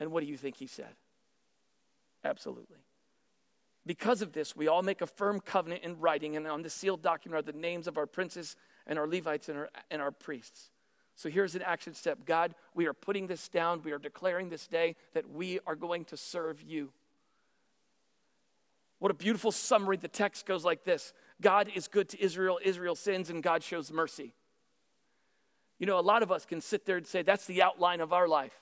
And 0.00 0.10
what 0.10 0.24
do 0.24 0.28
you 0.28 0.36
think 0.36 0.56
he 0.56 0.66
said? 0.66 0.94
Absolutely. 2.24 2.78
Because 3.86 4.22
of 4.22 4.32
this, 4.32 4.56
we 4.56 4.66
all 4.66 4.82
make 4.82 5.00
a 5.00 5.06
firm 5.06 5.38
covenant 5.38 5.84
in 5.84 6.00
writing, 6.00 6.36
and 6.36 6.48
on 6.48 6.62
the 6.62 6.70
sealed 6.70 7.02
document 7.02 7.38
are 7.38 7.52
the 7.52 7.56
names 7.56 7.86
of 7.86 7.96
our 7.96 8.06
princes 8.06 8.56
and 8.88 8.98
our 8.98 9.06
Levites 9.06 9.48
and 9.48 9.58
our, 9.58 9.70
and 9.90 10.02
our 10.02 10.10
priests. 10.10 10.70
So 11.16 11.30
here's 11.30 11.54
an 11.54 11.62
action 11.62 11.94
step 11.94 12.24
God, 12.24 12.54
we 12.74 12.86
are 12.86 12.92
putting 12.92 13.26
this 13.26 13.48
down. 13.48 13.82
We 13.82 13.92
are 13.92 13.98
declaring 13.98 14.50
this 14.50 14.66
day 14.66 14.94
that 15.14 15.28
we 15.30 15.58
are 15.66 15.74
going 15.74 16.04
to 16.06 16.16
serve 16.16 16.62
you. 16.62 16.92
What 18.98 19.10
a 19.10 19.14
beautiful 19.14 19.50
summary. 19.50 19.96
The 19.96 20.08
text 20.08 20.46
goes 20.46 20.64
like 20.64 20.84
this 20.84 21.12
God 21.40 21.70
is 21.74 21.88
good 21.88 22.10
to 22.10 22.22
Israel, 22.22 22.60
Israel 22.62 22.94
sins, 22.94 23.30
and 23.30 23.42
God 23.42 23.62
shows 23.62 23.90
mercy. 23.90 24.34
You 25.78 25.86
know, 25.86 25.98
a 25.98 26.00
lot 26.00 26.22
of 26.22 26.30
us 26.30 26.46
can 26.46 26.60
sit 26.60 26.86
there 26.86 26.96
and 26.96 27.06
say, 27.06 27.20
that's 27.22 27.44
the 27.44 27.62
outline 27.62 28.00
of 28.00 28.12
our 28.14 28.26
life. 28.26 28.58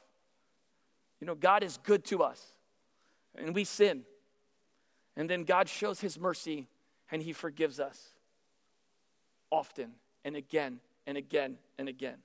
You 1.21 1.29
know, 1.29 1.37
God 1.37 1.63
is 1.63 1.79
good 1.85 2.05
to 2.07 2.25
us, 2.25 2.45
and 3.37 3.55
we 3.55 3.63
sin. 3.65 4.03
And 5.17 5.31
then 5.31 5.45
God 5.45 5.69
shows 5.69 6.01
his 6.01 6.19
mercy, 6.19 6.67
and 7.13 7.23
he 7.23 7.33
forgives 7.33 7.79
us 7.79 8.01
often 9.51 9.93
and 10.25 10.35
again 10.35 10.81
and 11.07 11.17
again 11.17 11.57
and 11.79 11.89
again. 11.89 12.17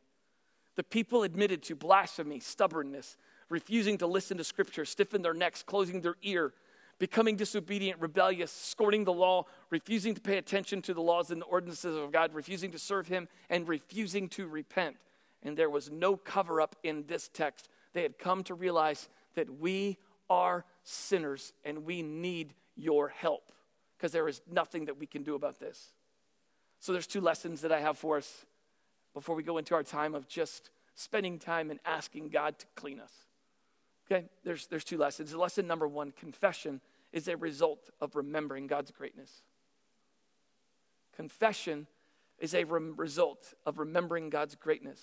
The 0.79 0.83
people 0.83 1.23
admitted 1.23 1.61
to 1.63 1.75
blasphemy, 1.75 2.39
stubbornness, 2.39 3.17
refusing 3.49 3.97
to 3.97 4.07
listen 4.07 4.37
to 4.37 4.45
scripture, 4.45 4.85
stiffen 4.85 5.21
their 5.21 5.33
necks, 5.33 5.61
closing 5.61 5.99
their 5.99 6.15
ear, 6.23 6.53
becoming 6.99 7.35
disobedient, 7.35 7.99
rebellious, 7.99 8.49
scorning 8.49 9.03
the 9.03 9.11
law, 9.11 9.43
refusing 9.71 10.15
to 10.15 10.21
pay 10.21 10.37
attention 10.37 10.81
to 10.83 10.93
the 10.93 11.01
laws 11.01 11.31
and 11.31 11.41
the 11.41 11.45
ordinances 11.47 11.97
of 11.97 12.13
God, 12.13 12.33
refusing 12.33 12.71
to 12.71 12.79
serve 12.79 13.09
Him, 13.09 13.27
and 13.49 13.67
refusing 13.67 14.29
to 14.29 14.47
repent. 14.47 14.95
And 15.43 15.57
there 15.57 15.69
was 15.69 15.91
no 15.91 16.15
cover 16.15 16.61
up 16.61 16.77
in 16.81 17.03
this 17.07 17.27
text. 17.27 17.67
They 17.91 18.03
had 18.03 18.17
come 18.17 18.41
to 18.45 18.53
realize 18.53 19.09
that 19.35 19.59
we 19.59 19.97
are 20.29 20.63
sinners 20.85 21.51
and 21.65 21.83
we 21.83 22.01
need 22.03 22.53
your 22.77 23.09
help 23.09 23.51
because 23.97 24.13
there 24.13 24.29
is 24.29 24.41
nothing 24.49 24.85
that 24.85 24.97
we 24.97 25.07
can 25.07 25.23
do 25.23 25.35
about 25.35 25.59
this. 25.59 25.91
So 26.79 26.93
there's 26.93 27.05
two 27.05 27.19
lessons 27.19 27.59
that 27.61 27.73
I 27.73 27.81
have 27.81 27.97
for 27.97 28.15
us 28.15 28.45
before 29.13 29.35
we 29.35 29.43
go 29.43 29.57
into 29.57 29.75
our 29.75 29.83
time 29.83 30.15
of 30.15 30.27
just 30.27 30.69
spending 30.95 31.39
time 31.39 31.71
and 31.71 31.79
asking 31.85 32.29
God 32.29 32.59
to 32.59 32.65
clean 32.75 32.99
us. 32.99 33.11
Okay, 34.11 34.25
there's, 34.43 34.67
there's 34.67 34.83
two 34.83 34.97
lessons. 34.97 35.33
Lesson 35.35 35.67
number 35.67 35.87
one 35.87 36.11
confession 36.11 36.81
is 37.11 37.27
a 37.27 37.37
result 37.37 37.89
of 38.01 38.15
remembering 38.15 38.67
God's 38.67 38.91
greatness. 38.91 39.43
Confession 41.15 41.87
is 42.39 42.53
a 42.53 42.63
rem- 42.63 42.95
result 42.97 43.53
of 43.65 43.77
remembering 43.77 44.29
God's 44.29 44.55
greatness. 44.55 45.01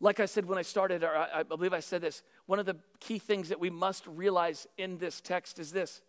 Like 0.00 0.20
I 0.20 0.26
said 0.26 0.46
when 0.46 0.58
I 0.58 0.62
started, 0.62 1.02
or 1.02 1.14
I, 1.16 1.40
I 1.40 1.42
believe 1.42 1.72
I 1.72 1.80
said 1.80 2.00
this, 2.00 2.22
one 2.46 2.58
of 2.58 2.66
the 2.66 2.76
key 3.00 3.18
things 3.18 3.48
that 3.48 3.60
we 3.60 3.70
must 3.70 4.06
realize 4.06 4.66
in 4.78 4.98
this 4.98 5.20
text 5.20 5.58
is 5.58 5.72
this. 5.72 6.00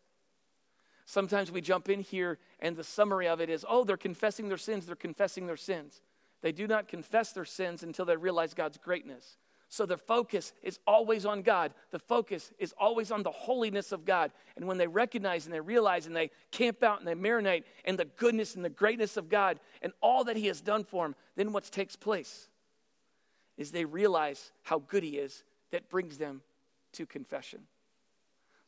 Sometimes 1.10 1.52
we 1.52 1.60
jump 1.60 1.90
in 1.90 2.02
here 2.02 2.38
and 2.60 2.78
the 2.78 2.84
summary 2.84 3.28
of 3.28 3.42
it 3.42 3.50
is, 3.50 3.66
oh, 3.68 3.84
they're 3.84 3.98
confessing 3.98 4.48
their 4.48 4.60
sins, 4.60 4.86
they're 4.86 4.96
confessing 4.96 5.48
their 5.48 5.58
sins. 5.58 6.02
They 6.44 6.52
do 6.52 6.68
not 6.68 6.88
confess 6.88 7.32
their 7.32 7.46
sins 7.46 7.82
until 7.82 8.06
they 8.06 8.16
realize 8.16 8.54
God's 8.54 8.78
greatness. 8.78 9.38
So 9.70 9.88
their 9.88 9.98
focus 9.98 10.54
is 10.62 10.78
always 10.86 11.26
on 11.26 11.42
God. 11.42 11.74
The 11.90 11.98
focus 11.98 12.52
is 12.60 12.76
always 12.80 13.10
on 13.10 13.24
the 13.24 13.32
holiness 13.32 13.92
of 13.92 14.06
God. 14.06 14.30
And 14.56 14.68
when 14.68 14.78
they 14.78 14.86
recognize 14.86 15.46
and 15.46 15.54
they 15.54 15.60
realize 15.60 16.06
and 16.06 16.16
they 16.16 16.30
camp 16.52 16.84
out 16.84 17.00
and 17.00 17.08
they 17.08 17.16
marinate 17.16 17.64
in 17.86 17.96
the 17.96 18.06
goodness 18.06 18.54
and 18.54 18.64
the 18.64 18.70
greatness 18.70 19.18
of 19.18 19.30
God 19.30 19.60
and 19.82 19.94
all 20.02 20.26
that 20.26 20.38
He 20.38 20.46
has 20.46 20.62
done 20.62 20.84
for 20.84 21.06
them, 21.06 21.16
then 21.36 21.54
what 21.54 21.64
takes 21.64 21.96
place 21.96 22.50
is 23.58 23.72
they 23.72 23.86
realize 23.86 24.52
how 24.62 24.78
good 24.78 25.02
He 25.02 25.18
is 25.18 25.44
that 25.72 25.90
brings 25.90 26.20
them 26.20 26.44
to 26.94 27.08
confession. 27.08 27.62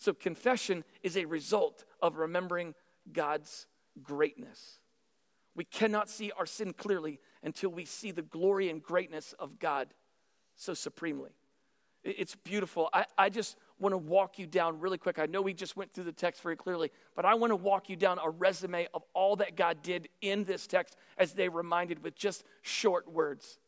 So 0.01 0.15
confession 0.15 0.83
is 1.03 1.15
a 1.15 1.25
result 1.25 1.85
of 2.01 2.17
remembering 2.17 2.73
God's 3.13 3.67
greatness. 4.01 4.79
We 5.55 5.63
cannot 5.63 6.09
see 6.09 6.31
our 6.31 6.47
sin 6.47 6.73
clearly 6.73 7.19
until 7.43 7.69
we 7.69 7.85
see 7.85 8.09
the 8.09 8.23
glory 8.23 8.71
and 8.71 8.81
greatness 8.81 9.35
of 9.37 9.59
God 9.59 9.93
so 10.55 10.73
supremely. 10.73 11.29
It's 12.03 12.33
beautiful. 12.33 12.89
I, 12.91 13.05
I 13.15 13.29
just 13.29 13.57
want 13.77 13.93
to 13.93 13.97
walk 13.99 14.39
you 14.39 14.47
down 14.47 14.79
really 14.79 14.97
quick. 14.97 15.19
I 15.19 15.27
know 15.27 15.39
we 15.39 15.53
just 15.53 15.77
went 15.77 15.93
through 15.93 16.05
the 16.05 16.11
text 16.11 16.41
very 16.41 16.55
clearly, 16.55 16.91
but 17.15 17.23
I 17.23 17.35
want 17.35 17.51
to 17.51 17.55
walk 17.55 17.87
you 17.87 17.95
down 17.95 18.17
a 18.23 18.29
resume 18.31 18.87
of 18.95 19.03
all 19.13 19.35
that 19.35 19.55
God 19.55 19.83
did 19.83 20.09
in 20.19 20.45
this 20.45 20.65
text 20.65 20.95
as 21.19 21.33
they 21.33 21.47
reminded 21.47 22.03
with 22.03 22.15
just 22.15 22.43
short 22.63 23.07
words. 23.07 23.59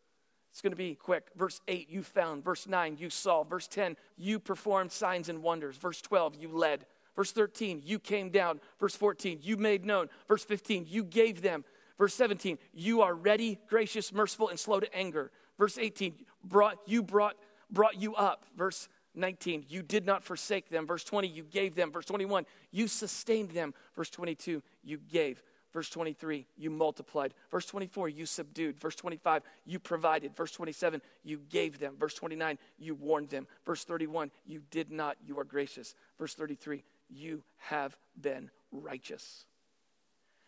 It's 0.54 0.62
going 0.62 0.72
to 0.72 0.78
be 0.78 0.94
quick. 0.94 1.30
Verse 1.36 1.62
8, 1.68 1.90
you 1.90 2.04
found. 2.04 2.44
Verse 2.44 2.68
9, 2.68 2.98
you 3.00 3.10
saw. 3.10 3.44
Verse 3.44 3.68
10, 3.68 3.98
you 4.18 4.38
performed 4.38 4.92
signs 4.92 5.28
and 5.28 5.42
wonders. 5.42 5.78
Verse 5.78 6.00
12, 6.00 6.36
you 6.36 6.48
led. 6.48 6.86
Verse 7.16 7.32
13, 7.32 7.82
you 7.84 7.98
came 7.98 8.30
down. 8.30 8.60
Verse 8.80 8.96
14, 8.96 9.40
you 9.42 9.58
made 9.58 9.84
known. 9.84 10.10
Verse 10.28 10.46
15, 10.46 10.86
you 10.88 11.04
gave 11.04 11.42
them. 11.42 11.66
Verse 11.98 12.14
17, 12.14 12.60
you 12.72 13.02
are 13.02 13.16
ready, 13.16 13.58
gracious, 13.68 14.14
merciful, 14.14 14.50
and 14.50 14.60
slow 14.60 14.80
to 14.80 14.96
anger. 14.96 15.32
Verse 15.58 15.80
18, 15.80 16.14
brought 16.44 16.78
you 16.86 17.02
brought 17.02 17.36
brought 17.72 18.00
you 18.00 18.14
up. 18.14 18.46
Verse 18.56 18.90
19, 19.16 19.66
you 19.70 19.82
did 19.82 20.06
not 20.06 20.24
forsake 20.24 20.70
them. 20.70 20.86
Verse 20.86 21.04
20, 21.04 21.28
you 21.28 21.42
gave 21.44 21.74
them. 21.74 21.92
Verse 21.92 22.06
21, 22.06 22.46
you 22.70 22.88
sustained 22.88 23.50
them. 23.52 23.74
Verse 23.96 24.12
22, 24.12 24.62
you 24.84 25.00
gave. 25.12 25.42
Verse 25.74 25.90
23, 25.90 26.46
you 26.56 26.70
multiplied. 26.70 27.34
Verse 27.50 27.66
24, 27.66 28.08
you 28.08 28.28
subdued. 28.28 28.80
Verse 28.80 28.96
25, 28.96 29.42
you 29.66 29.80
provided. 29.80 30.36
Verse 30.36 30.52
27, 30.52 31.02
you 31.24 31.42
gave 31.50 31.80
them. 31.80 31.96
Verse 32.00 32.14
29, 32.14 32.60
you 32.78 32.94
warned 32.94 33.30
them. 33.30 33.48
Verse 33.66 33.84
31, 33.84 34.30
you 34.46 34.62
did 34.70 34.92
not, 34.92 35.18
you 35.26 35.40
are 35.40 35.44
gracious. 35.44 35.96
Verse 36.20 36.36
33, 36.36 36.84
you 37.10 37.44
have 37.58 37.98
been 38.20 38.52
righteous. 38.72 39.46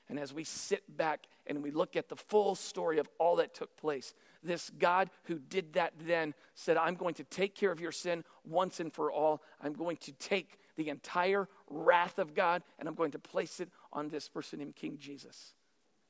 And 0.07 0.19
as 0.19 0.33
we 0.33 0.43
sit 0.43 0.83
back 0.95 1.25
and 1.47 1.63
we 1.63 1.71
look 1.71 1.95
at 1.95 2.09
the 2.09 2.15
full 2.15 2.53
story 2.53 2.99
of 2.99 3.09
all 3.17 3.37
that 3.37 3.55
took 3.55 3.75
place, 3.75 4.13
this 4.43 4.69
God 4.77 5.09
who 5.23 5.39
did 5.39 5.73
that 5.73 5.93
then 5.99 6.35
said, 6.53 6.77
I'm 6.77 6.93
going 6.93 7.15
to 7.15 7.23
take 7.23 7.55
care 7.55 7.71
of 7.71 7.79
your 7.79 7.91
sin 7.91 8.23
once 8.43 8.79
and 8.79 8.93
for 8.93 9.11
all. 9.11 9.41
I'm 9.59 9.73
going 9.73 9.97
to 9.97 10.11
take 10.11 10.59
the 10.75 10.89
entire 10.89 11.47
wrath 11.69 12.19
of 12.19 12.35
God 12.35 12.61
and 12.77 12.87
I'm 12.87 12.95
going 12.95 13.11
to 13.11 13.19
place 13.19 13.59
it 13.59 13.69
on 13.95 14.09
this 14.09 14.29
person 14.29 14.59
named 14.59 14.75
King 14.75 14.97
Jesus. 14.99 15.55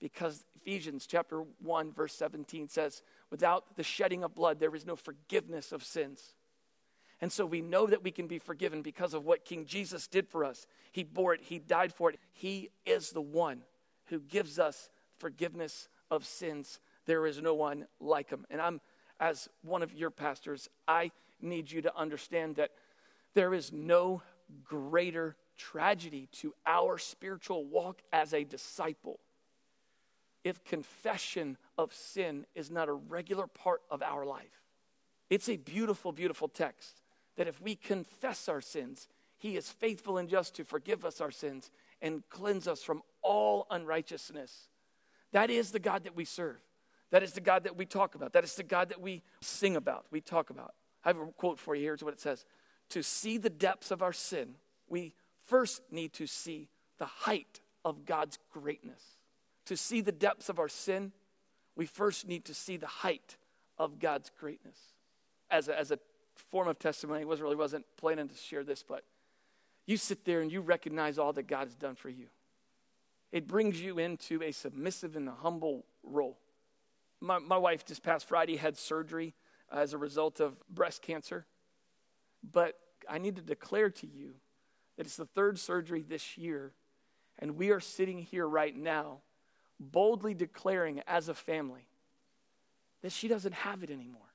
Because 0.02 0.44
Ephesians 0.62 1.08
chapter 1.08 1.44
1 1.62 1.94
verse 1.94 2.14
17 2.14 2.68
says, 2.68 3.02
without 3.32 3.78
the 3.78 3.84
shedding 3.84 4.24
of 4.24 4.36
blood 4.36 4.60
there 4.60 4.76
is 4.76 4.86
no 4.86 4.98
forgiveness 4.98 5.72
of 5.72 5.84
sins. 5.84 6.34
And 7.22 7.32
so 7.32 7.46
we 7.46 7.62
know 7.62 7.88
that 7.88 8.04
we 8.04 8.12
can 8.12 8.28
be 8.28 8.40
forgiven 8.40 8.82
because 8.82 9.14
of 9.14 9.24
what 9.24 9.46
King 9.46 9.66
Jesus 9.66 10.06
did 10.06 10.28
for 10.28 10.44
us. 10.44 10.68
He 10.92 11.04
bore 11.04 11.34
it, 11.34 11.44
he 11.44 11.60
died 11.60 11.94
for 11.94 12.10
it. 12.10 12.20
He 12.34 12.72
is 12.86 13.12
the 13.12 13.22
one 13.22 13.62
who 14.08 14.20
gives 14.20 14.60
us 14.60 14.90
forgiveness 15.18 15.88
of 16.12 16.26
sins 16.26 16.80
there 17.06 17.26
is 17.26 17.42
no 17.42 17.54
one 17.54 17.86
like 18.00 18.30
him. 18.30 18.46
And 18.50 18.60
I'm, 18.60 18.82
as 19.20 19.48
one 19.62 19.84
of 19.84 19.94
your 19.94 20.10
pastors, 20.10 20.70
I 20.88 21.12
need 21.42 21.72
you 21.72 21.82
to 21.84 21.98
understand 21.98 22.56
that 22.56 22.72
there 23.34 23.54
is 23.54 23.72
no 23.72 24.22
greater 24.64 25.36
tragedy 25.58 26.28
to 26.32 26.54
our 26.66 26.98
spiritual 26.98 27.66
walk 27.66 28.02
as 28.12 28.34
a 28.34 28.44
disciple 28.44 29.20
if 30.46 30.64
confession 30.64 31.58
of 31.78 31.94
sin 31.94 32.46
is 32.54 32.70
not 32.70 32.88
a 32.88 32.94
regular 32.94 33.48
part 33.48 33.82
of 33.90 34.02
our 34.02 34.26
life. 34.26 34.62
It's 35.30 35.50
a 35.50 35.58
beautiful, 35.58 36.12
beautiful 36.12 36.48
text 36.48 37.02
that 37.36 37.48
if 37.48 37.60
we 37.60 37.76
confess 37.76 38.48
our 38.48 38.62
sins, 38.62 39.08
He 39.38 39.58
is 39.58 39.70
faithful 39.70 40.18
and 40.18 40.30
just 40.30 40.56
to 40.56 40.64
forgive 40.64 41.04
us 41.04 41.20
our 41.20 41.32
sins 41.32 41.72
and 42.02 42.24
cleanse 42.30 42.68
us 42.68 42.84
from 42.84 43.02
all 43.24 43.66
unrighteousness. 43.72 44.70
That 45.32 45.50
is 45.50 45.72
the 45.72 45.80
God 45.80 46.04
that 46.04 46.16
we 46.16 46.26
serve. 46.26 46.62
That 47.10 47.24
is 47.24 47.34
the 47.34 47.42
God 47.42 47.64
that 47.64 47.76
we 47.76 47.86
talk 47.86 48.16
about. 48.16 48.34
That 48.34 48.44
is 48.44 48.56
the 48.56 48.64
God 48.64 48.90
that 48.90 49.02
we 49.02 49.24
sing 49.42 49.76
about, 49.76 50.06
we 50.12 50.22
talk 50.22 50.52
about. 50.52 50.76
I 51.04 51.10
have 51.10 51.18
a 51.18 51.26
quote 51.28 51.60
for 51.60 51.76
you. 51.76 51.84
Here's 51.84 52.04
what 52.04 52.14
it 52.14 52.20
says 52.20 52.46
To 52.90 53.02
see 53.02 53.38
the 53.38 53.50
depths 53.50 53.90
of 53.90 54.04
our 54.04 54.14
sin, 54.14 54.56
we 54.88 55.16
first 55.46 55.82
need 55.92 56.14
to 56.14 56.28
see 56.28 56.70
the 56.98 57.06
height 57.06 57.62
of 57.84 58.06
God's 58.06 58.40
greatness. 58.52 59.02
To 59.66 59.78
see 59.78 60.02
the 60.02 60.12
depths 60.12 60.50
of 60.50 60.60
our 60.60 60.70
sin, 60.70 61.12
we 61.76 61.86
first 61.86 62.28
need 62.28 62.46
to 62.46 62.54
see 62.54 62.78
the 62.78 62.88
height 62.88 63.38
of 63.78 64.00
God's 64.00 64.32
greatness. 64.40 64.78
As 65.50 65.68
a, 65.68 65.78
as 65.78 65.92
a 65.92 66.00
form 66.52 66.68
of 66.68 66.80
testimony, 66.80 67.22
I 67.22 67.26
was 67.26 67.42
really 67.42 67.56
wasn't 67.56 67.86
planning 67.98 68.28
to 68.28 68.36
share 68.36 68.64
this, 68.64 68.84
but 68.84 69.04
you 69.86 69.98
sit 69.98 70.26
there 70.26 70.42
and 70.42 70.52
you 70.52 70.62
recognize 70.62 71.18
all 71.18 71.34
that 71.34 71.48
God 71.48 71.66
has 71.66 71.76
done 71.76 71.96
for 71.96 72.10
you. 72.10 72.28
It 73.32 73.48
brings 73.48 73.82
you 73.82 74.00
into 74.00 74.42
a 74.42 74.52
submissive 74.52 75.16
and 75.16 75.28
a 75.28 75.34
humble 75.34 75.86
role 76.04 76.38
my, 77.26 77.40
my 77.40 77.58
wife 77.58 77.86
this 77.86 78.00
past 78.00 78.28
Friday 78.28 78.56
had 78.56 78.78
surgery 78.78 79.34
as 79.72 79.94
a 79.94 79.98
result 79.98 80.40
of 80.40 80.56
breast 80.70 81.02
cancer. 81.02 81.46
But 82.52 82.76
I 83.10 83.18
need 83.18 83.36
to 83.38 83.42
declare 83.42 83.90
to 83.90 84.08
you 84.08 84.36
that 84.98 85.06
it's 85.06 85.18
the 85.18 85.26
third 85.26 85.60
surgery 85.60 86.02
this 86.02 86.38
year, 86.38 86.74
And 87.40 87.58
we 87.58 87.72
are 87.72 87.80
sitting 87.80 88.20
here 88.20 88.48
right 88.48 88.76
now, 88.76 89.20
boldly 89.80 90.34
declaring 90.34 91.02
as 91.08 91.28
a 91.28 91.34
family 91.34 91.88
that 93.02 93.12
she 93.12 93.28
doesn't 93.28 93.54
have 93.54 93.84
it 93.84 93.90
anymore, 93.90 94.34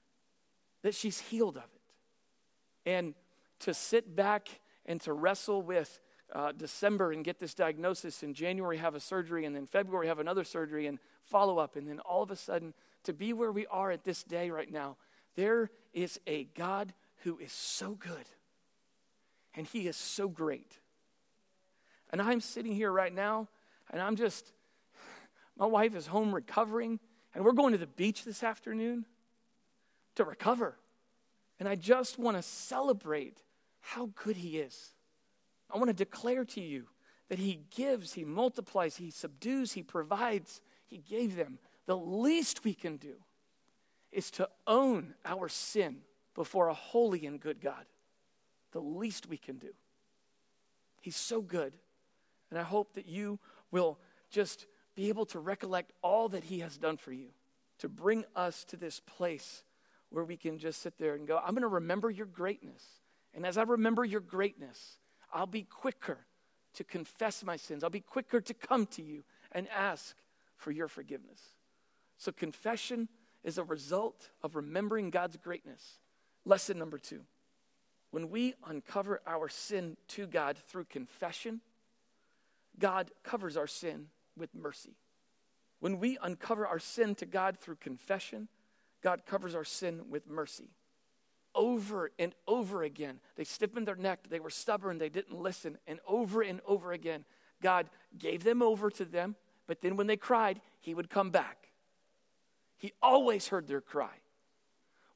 that 0.83 0.95
she's 0.95 1.19
healed 1.19 1.57
of 1.57 1.65
it. 1.65 2.91
And 2.91 3.15
to 3.61 3.75
sit 3.75 4.15
back 4.15 4.49
and 4.87 5.01
to 5.03 5.13
wrestle 5.13 5.63
with 5.63 5.99
uh, 6.33 6.53
December 6.53 7.13
and 7.13 7.25
get 7.25 7.39
this 7.39 7.55
diagnosis, 7.55 8.23
in 8.23 8.35
January 8.35 8.77
have 8.77 8.95
a 8.95 9.01
surgery, 9.01 9.45
and 9.45 9.57
then 9.57 9.67
February 9.67 10.07
have 10.07 10.19
another 10.19 10.45
surgery 10.45 10.87
and 10.87 10.99
follow 11.25 11.59
up, 11.59 11.77
and 11.77 11.89
then 11.89 11.99
all 12.01 12.23
of 12.23 12.31
a 12.31 12.37
sudden 12.37 12.75
to 13.05 13.13
be 13.13 13.33
where 13.33 13.51
we 13.51 13.67
are 13.67 13.91
at 13.91 14.05
this 14.05 14.23
day 14.23 14.51
right 14.51 14.71
now, 14.71 14.97
there 15.35 15.71
is 15.93 16.21
a 16.27 16.45
God 16.45 16.93
who 17.25 17.39
is 17.39 17.53
so 17.53 17.95
good 17.95 18.27
and 19.55 19.67
He 19.67 19.87
is 19.87 19.97
so 19.97 20.29
great. 20.29 20.79
And 22.11 22.21
I'm 22.21 22.41
sitting 22.41 22.73
here 22.73 22.91
right 22.91 23.15
now, 23.15 23.49
and 23.91 24.01
I'm 24.01 24.17
just, 24.17 24.53
my 25.57 25.67
wife 25.67 25.95
is 25.95 26.07
home 26.07 26.35
recovering, 26.35 26.99
and 27.35 27.45
we're 27.45 27.53
going 27.53 27.73
to 27.73 27.79
the 27.79 27.87
beach 27.87 28.25
this 28.25 28.43
afternoon 28.43 29.07
to 30.17 30.25
recover. 30.25 30.77
And 31.59 31.69
I 31.69 31.77
just 31.77 32.19
want 32.19 32.37
to 32.37 32.43
celebrate 32.43 33.43
how 33.81 34.11
good 34.15 34.37
He 34.37 34.59
is. 34.59 34.95
I 35.73 35.79
want 35.79 35.89
to 35.89 35.95
declare 35.95 36.45
to 36.45 36.61
you 36.61 36.87
that 37.29 37.39
He 37.39 37.61
gives, 37.71 38.15
He 38.15 38.25
multiplies, 38.25 38.97
He 38.97 39.11
subdues, 39.11 39.73
He 39.73 39.83
provides. 39.83 40.61
He 40.87 40.99
gave 40.99 41.37
them. 41.37 41.59
The 41.87 41.97
least 41.97 42.65
we 42.65 42.75
can 42.75 42.97
do 42.97 43.15
is 44.11 44.31
to 44.33 44.49
own 44.67 45.15
our 45.25 45.49
sin 45.49 45.99
before 46.35 46.69
a 46.69 46.75
holy 46.75 47.27
and 47.27 47.39
good 47.39 47.61
God. 47.61 47.85
The 48.73 48.81
least 48.81 49.29
we 49.29 49.37
can 49.37 49.59
do. 49.59 49.71
He's 51.01 51.17
so 51.17 51.41
good. 51.41 51.77
And 52.51 52.59
I 52.59 52.63
hope 52.63 52.95
that 52.95 53.07
you 53.07 53.39
will 53.71 53.99
just 54.31 54.67
be 54.95 55.09
able 55.09 55.27
to 55.27 55.39
recollect 55.39 55.93
all 56.03 56.29
that 56.31 56.45
He 56.45 56.61
has 56.61 56.77
done 56.77 56.97
for 56.97 57.13
you 57.13 57.29
to 57.79 57.89
bring 57.89 58.25
us 58.37 58.65
to 58.65 58.77
this 58.77 59.01
place 59.01 59.65
where 60.11 60.25
we 60.25 60.37
can 60.37 60.59
just 60.59 60.83
sit 60.83 60.99
there 60.99 61.15
and 61.15 61.27
go, 61.27 61.39
I'm 61.39 61.55
going 61.55 61.63
to 61.63 61.69
remember 61.69 62.11
your 62.11 62.27
greatness. 62.27 62.85
And 63.33 63.47
as 63.47 63.57
I 63.57 63.63
remember 63.63 64.05
your 64.05 64.21
greatness, 64.21 64.99
I'll 65.33 65.47
be 65.47 65.63
quicker 65.63 66.19
to 66.75 66.85
confess 66.85 67.45
my 67.45 67.57
sins. 67.57 67.83
I'll 67.83 67.91
be 67.91 68.01
quicker 68.01 68.41
to 68.41 68.55
come 68.55 68.87
to 68.87 69.03
you 69.03 69.25
and 69.53 69.69
ask 69.69 70.17
for 70.57 70.71
your 70.73 70.89
forgiveness. 70.89 71.41
So, 72.19 72.33
confession 72.33 73.09
is 73.43 73.57
a 73.57 73.65
result 73.65 74.31
of 74.43 74.57
remembering 74.57 75.11
God's 75.11 75.37
greatness. 75.37 75.99
Lesson 76.45 76.79
number 76.79 76.99
two 76.99 77.21
when 78.11 78.31
we 78.31 78.55
uncover 78.67 79.21
our 79.27 79.49
sin 79.49 79.97
to 80.09 80.27
God 80.27 80.57
through 80.57 80.85
confession, 80.85 81.61
God 82.79 83.11
covers 83.23 83.57
our 83.57 83.67
sin 83.67 84.07
with 84.37 84.55
mercy. 84.55 84.97
When 85.81 85.99
we 85.99 86.19
uncover 86.23 86.67
our 86.67 86.79
sin 86.79 87.15
to 87.17 87.27
God 87.27 87.59
through 87.59 87.77
confession, 87.77 88.49
God 89.03 89.25
covers 89.27 89.55
our 89.55 89.65
sin 89.65 90.03
with 90.11 90.29
mercy. 90.29 90.71
Over 91.55 92.11
and 92.19 92.35
over 92.47 92.83
again, 92.83 93.21
they 93.37 93.45
stiffened 93.45 93.89
their 93.89 93.97
neck, 93.97 94.27
they 94.29 94.41
were 94.41 94.51
stubborn, 94.51 94.99
they 94.99 95.09
didn't 95.09 95.37
listen, 95.37 95.79
and 95.87 95.99
over 96.07 96.43
and 96.43 96.61
over 96.67 96.93
again, 96.93 97.25
God 97.63 97.89
gave 98.19 98.45
them 98.45 98.63
over 98.63 98.91
to 98.91 99.05
them, 99.05 99.37
but 99.67 99.81
then 99.81 99.97
when 99.97 100.07
they 100.07 100.17
cried, 100.17 100.61
He 100.81 100.95
would 100.95 101.11
come 101.11 101.31
back. 101.31 101.69
He 102.77 102.93
always 103.03 103.49
heard 103.49 103.67
their 103.67 103.81
cry. 103.81 104.21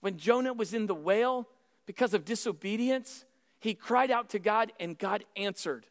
When 0.00 0.18
Jonah 0.18 0.52
was 0.52 0.74
in 0.74 0.86
the 0.86 0.94
whale 0.94 1.48
because 1.86 2.14
of 2.14 2.24
disobedience, 2.24 3.24
he 3.60 3.74
cried 3.74 4.10
out 4.10 4.30
to 4.30 4.38
God 4.38 4.72
and 4.78 4.98
God 4.98 5.24
answered. 5.36 5.86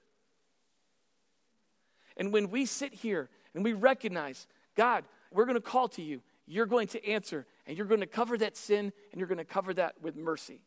And 2.17 2.31
when 2.31 2.49
we 2.49 2.65
sit 2.65 2.93
here 2.93 3.29
and 3.55 3.63
we 3.63 3.73
recognize, 3.73 4.47
God, 4.75 5.05
we're 5.31 5.45
going 5.45 5.55
to 5.55 5.61
call 5.61 5.87
to 5.89 6.01
you, 6.01 6.21
you're 6.45 6.65
going 6.65 6.87
to 6.89 7.05
answer, 7.07 7.45
and 7.65 7.77
you're 7.77 7.87
going 7.87 8.01
to 8.01 8.07
cover 8.07 8.37
that 8.37 8.57
sin, 8.57 8.91
and 9.11 9.19
you're 9.19 9.27
going 9.27 9.37
to 9.37 9.45
cover 9.45 9.73
that 9.75 9.95
with 10.01 10.15
mercy. 10.15 10.61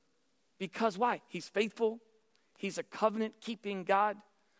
Because 0.58 0.96
why? 0.96 1.20
He's 1.28 1.48
faithful, 1.48 2.00
He's 2.58 2.78
a 2.78 2.82
covenant 2.82 3.34
keeping 3.40 3.84
God. 3.84 4.16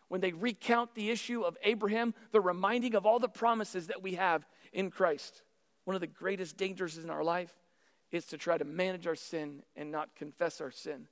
When 0.07 0.21
they 0.21 0.31
recount 0.31 0.95
the 0.95 1.09
issue 1.09 1.41
of 1.41 1.57
Abraham, 1.63 2.13
they're 2.31 2.39
reminding 2.39 2.95
of 2.95 3.05
all 3.05 3.19
the 3.19 3.27
promises 3.27 3.87
that 3.87 4.01
we 4.01 4.15
have 4.15 4.47
in 4.71 4.89
Christ. 4.89 5.41
One 5.83 5.95
of 5.95 6.01
the 6.01 6.07
greatest 6.07 6.55
dangers 6.55 6.97
in 6.97 7.09
our 7.09 7.23
life 7.23 7.53
is 8.11 8.25
to 8.25 8.37
try 8.37 8.57
to 8.57 8.65
manage 8.65 9.07
our 9.07 9.15
sin 9.15 9.63
and 9.75 9.91
not 9.91 10.15
confess 10.15 10.61
our 10.61 10.71
sin. 10.71 11.07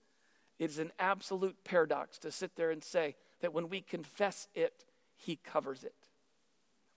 It 0.59 0.69
is 0.69 0.79
an 0.79 0.91
absolute 0.99 1.63
paradox 1.63 2.17
to 2.19 2.31
sit 2.31 2.55
there 2.55 2.71
and 2.71 2.83
say 2.83 3.15
that 3.41 3.53
when 3.53 3.69
we 3.69 3.81
confess 3.81 4.47
it, 4.55 4.85
He 5.15 5.35
covers 5.35 5.83
it. 5.83 5.93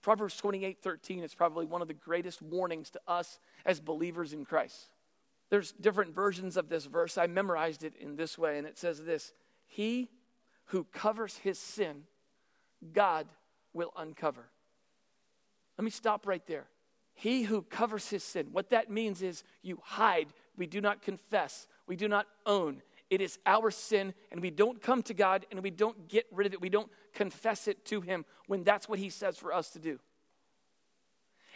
Proverbs 0.01 0.37
28 0.37 0.77
13 0.81 1.23
is 1.23 1.35
probably 1.35 1.65
one 1.65 1.81
of 1.81 1.87
the 1.87 1.93
greatest 1.93 2.41
warnings 2.41 2.89
to 2.91 3.01
us 3.07 3.39
as 3.65 3.79
believers 3.79 4.31
in 4.31 4.45
Christ. 4.45 4.91
There's 5.49 5.71
different 5.73 6.13
versions 6.13 6.57
of 6.57 6.69
this 6.69 6.85
verse. 6.85 7.17
I 7.17 7.27
memorized 7.27 7.83
it 7.83 7.95
in 7.99 8.15
this 8.15 8.37
way, 8.37 8.57
and 8.57 8.67
it 8.67 8.77
says 8.77 9.03
this 9.03 9.33
He 9.65 10.09
who 10.65 10.83
covers 10.85 11.37
his 11.37 11.57
sin, 11.57 12.03
God 12.93 13.27
will 13.73 13.91
uncover. 13.97 14.45
Let 15.77 15.83
me 15.83 15.91
stop 15.91 16.27
right 16.27 16.45
there. 16.45 16.67
He 17.19 17.43
who 17.43 17.63
covers 17.63 18.09
his 18.09 18.23
sin. 18.23 18.47
What 18.53 18.69
that 18.69 18.89
means 18.89 19.21
is 19.21 19.43
you 19.61 19.79
hide. 19.83 20.27
We 20.55 20.67
do 20.67 20.79
not 20.79 21.01
confess. 21.01 21.67
We 21.85 21.97
do 21.97 22.07
not 22.07 22.27
own. 22.45 22.81
It 23.09 23.19
is 23.19 23.39
our 23.45 23.71
sin, 23.71 24.13
and 24.31 24.41
we 24.41 24.51
don't 24.51 24.81
come 24.81 25.03
to 25.03 25.13
God 25.13 25.45
and 25.51 25.61
we 25.61 25.69
don't 25.69 26.07
get 26.07 26.27
rid 26.31 26.47
of 26.47 26.53
it. 26.53 26.61
We 26.61 26.69
don't 26.69 26.89
confess 27.13 27.67
it 27.67 27.83
to 27.87 27.99
Him 27.99 28.23
when 28.47 28.63
that's 28.63 28.87
what 28.87 28.99
He 28.99 29.09
says 29.09 29.37
for 29.37 29.53
us 29.53 29.71
to 29.71 29.79
do. 29.79 29.99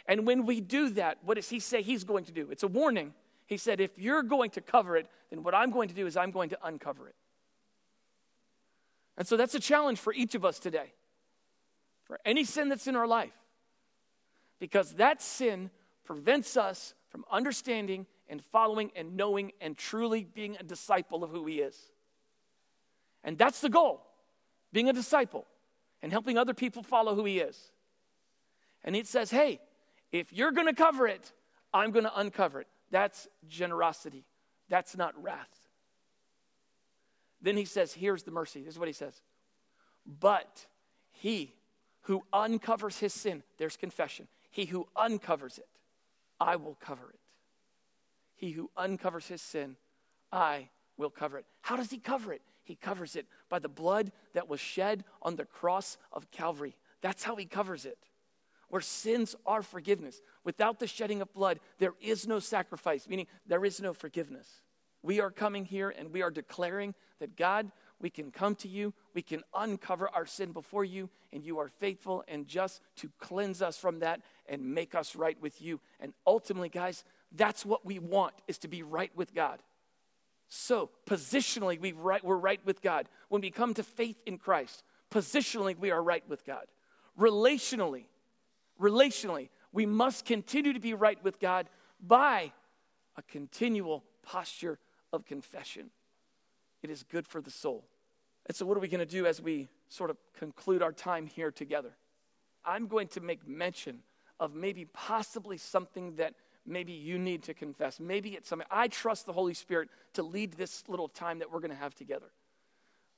And 0.04 0.26
when 0.26 0.44
we 0.44 0.60
do 0.60 0.90
that, 0.90 1.16
what 1.24 1.36
does 1.36 1.48
He 1.48 1.60
say 1.60 1.80
He's 1.80 2.04
going 2.04 2.24
to 2.24 2.32
do? 2.32 2.50
It's 2.50 2.62
a 2.62 2.68
warning. 2.68 3.14
He 3.46 3.56
said, 3.56 3.80
if 3.80 3.98
you're 3.98 4.22
going 4.22 4.50
to 4.50 4.60
cover 4.60 4.98
it, 4.98 5.06
then 5.30 5.42
what 5.42 5.54
I'm 5.54 5.70
going 5.70 5.88
to 5.88 5.94
do 5.94 6.06
is 6.06 6.14
I'm 6.14 6.30
going 6.30 6.50
to 6.50 6.58
uncover 6.62 7.08
it. 7.08 7.14
And 9.16 9.26
so 9.26 9.38
that's 9.38 9.54
a 9.54 9.60
challenge 9.60 9.98
for 9.98 10.12
each 10.12 10.34
of 10.34 10.44
us 10.44 10.58
today, 10.58 10.92
for 12.04 12.20
any 12.26 12.44
sin 12.44 12.68
that's 12.68 12.86
in 12.86 12.96
our 12.96 13.06
life 13.06 13.32
because 14.58 14.94
that 14.94 15.20
sin 15.20 15.70
prevents 16.04 16.56
us 16.56 16.94
from 17.08 17.24
understanding 17.30 18.06
and 18.28 18.42
following 18.42 18.90
and 18.96 19.16
knowing 19.16 19.52
and 19.60 19.76
truly 19.76 20.24
being 20.24 20.56
a 20.58 20.62
disciple 20.62 21.22
of 21.24 21.30
who 21.30 21.46
He 21.46 21.60
is. 21.60 21.76
And 23.22 23.38
that's 23.38 23.60
the 23.60 23.70
goal 23.70 24.04
being 24.72 24.88
a 24.88 24.92
disciple 24.92 25.46
and 26.02 26.10
helping 26.10 26.36
other 26.36 26.54
people 26.54 26.82
follow 26.82 27.14
who 27.14 27.24
He 27.24 27.38
is. 27.38 27.70
And 28.84 28.94
it 28.94 29.06
says, 29.06 29.30
hey, 29.30 29.60
if 30.12 30.32
you're 30.32 30.52
going 30.52 30.66
to 30.66 30.74
cover 30.74 31.06
it, 31.06 31.32
I'm 31.72 31.90
going 31.90 32.04
to 32.04 32.18
uncover 32.18 32.60
it. 32.60 32.68
That's 32.90 33.26
generosity, 33.48 34.24
that's 34.68 34.96
not 34.96 35.20
wrath. 35.20 35.48
Then 37.42 37.56
he 37.58 37.66
says, 37.66 37.92
here's 37.92 38.22
the 38.22 38.30
mercy. 38.30 38.62
This 38.62 38.74
is 38.74 38.78
what 38.78 38.88
he 38.88 38.94
says. 38.94 39.20
But 40.06 40.66
he 41.10 41.52
who 42.02 42.22
uncovers 42.32 42.98
his 42.98 43.12
sin, 43.12 43.42
there's 43.58 43.76
confession. 43.76 44.28
He 44.54 44.66
who 44.66 44.86
uncovers 44.94 45.58
it, 45.58 45.66
I 46.38 46.54
will 46.54 46.76
cover 46.76 47.10
it. 47.12 47.18
He 48.36 48.52
who 48.52 48.70
uncovers 48.76 49.26
his 49.26 49.42
sin, 49.42 49.74
I 50.30 50.68
will 50.96 51.10
cover 51.10 51.38
it. 51.38 51.44
How 51.62 51.74
does 51.74 51.90
he 51.90 51.98
cover 51.98 52.32
it? 52.32 52.40
He 52.62 52.76
covers 52.76 53.16
it 53.16 53.26
by 53.48 53.58
the 53.58 53.68
blood 53.68 54.12
that 54.32 54.48
was 54.48 54.60
shed 54.60 55.02
on 55.22 55.34
the 55.34 55.44
cross 55.44 55.98
of 56.12 56.30
Calvary. 56.30 56.76
That's 57.00 57.24
how 57.24 57.34
he 57.34 57.46
covers 57.46 57.84
it. 57.84 57.98
Where 58.68 58.80
sins 58.80 59.34
are 59.44 59.60
forgiveness. 59.60 60.22
Without 60.44 60.78
the 60.78 60.86
shedding 60.86 61.20
of 61.20 61.34
blood, 61.34 61.58
there 61.80 61.94
is 62.00 62.28
no 62.28 62.38
sacrifice, 62.38 63.08
meaning 63.08 63.26
there 63.48 63.64
is 63.64 63.80
no 63.80 63.92
forgiveness. 63.92 64.62
We 65.02 65.20
are 65.20 65.32
coming 65.32 65.64
here 65.64 65.90
and 65.90 66.12
we 66.12 66.22
are 66.22 66.30
declaring 66.30 66.94
that 67.18 67.36
God, 67.36 67.72
we 68.00 68.08
can 68.08 68.30
come 68.30 68.54
to 68.56 68.68
you, 68.68 68.94
we 69.14 69.22
can 69.22 69.42
uncover 69.54 70.08
our 70.12 70.26
sin 70.26 70.52
before 70.52 70.84
you, 70.84 71.08
and 71.32 71.44
you 71.44 71.58
are 71.58 71.68
faithful 71.68 72.24
and 72.28 72.46
just 72.46 72.80
to 72.96 73.10
cleanse 73.18 73.62
us 73.62 73.78
from 73.78 74.00
that 74.00 74.20
and 74.46 74.74
make 74.74 74.94
us 74.94 75.14
right 75.14 75.40
with 75.40 75.62
you. 75.62 75.80
And 76.00 76.12
ultimately, 76.26 76.68
guys, 76.68 77.04
that's 77.32 77.64
what 77.64 77.86
we 77.86 77.98
want 77.98 78.34
is 78.48 78.58
to 78.58 78.68
be 78.68 78.82
right 78.82 79.12
with 79.14 79.34
God. 79.34 79.62
So, 80.48 80.90
positionally, 81.06 81.80
we 81.80 81.92
right, 81.92 82.22
we're 82.22 82.36
right 82.36 82.60
with 82.64 82.82
God. 82.82 83.08
When 83.28 83.40
we 83.40 83.50
come 83.50 83.74
to 83.74 83.82
faith 83.82 84.20
in 84.26 84.38
Christ, 84.38 84.82
positionally, 85.10 85.78
we 85.78 85.90
are 85.90 86.02
right 86.02 86.24
with 86.28 86.44
God. 86.44 86.66
Relationally, 87.18 88.04
relationally, 88.80 89.48
we 89.72 89.86
must 89.86 90.24
continue 90.24 90.72
to 90.72 90.80
be 90.80 90.94
right 90.94 91.22
with 91.24 91.40
God 91.40 91.68
by 92.00 92.52
a 93.16 93.22
continual 93.22 94.04
posture 94.22 94.78
of 95.12 95.24
confession. 95.24 95.90
It 96.82 96.90
is 96.90 97.02
good 97.02 97.26
for 97.26 97.40
the 97.40 97.50
soul. 97.50 97.84
And 98.46 98.56
so, 98.56 98.66
what 98.66 98.76
are 98.76 98.80
we 98.80 98.88
going 98.88 99.00
to 99.00 99.06
do 99.06 99.26
as 99.26 99.40
we 99.40 99.68
sort 99.88 100.10
of 100.10 100.16
conclude 100.38 100.82
our 100.82 100.92
time 100.92 101.26
here 101.26 101.50
together? 101.50 101.96
I'm 102.64 102.86
going 102.86 103.08
to 103.08 103.20
make 103.20 103.46
mention 103.46 104.00
of 104.40 104.54
maybe 104.54 104.84
possibly 104.86 105.58
something 105.58 106.16
that 106.16 106.34
maybe 106.66 106.92
you 106.92 107.18
need 107.18 107.42
to 107.44 107.54
confess. 107.54 108.00
Maybe 108.00 108.30
it's 108.30 108.48
something. 108.48 108.66
I 108.70 108.88
trust 108.88 109.26
the 109.26 109.32
Holy 109.32 109.54
Spirit 109.54 109.88
to 110.14 110.22
lead 110.22 110.54
this 110.54 110.84
little 110.88 111.08
time 111.08 111.38
that 111.38 111.52
we're 111.52 111.60
going 111.60 111.70
to 111.70 111.76
have 111.76 111.94
together. 111.94 112.30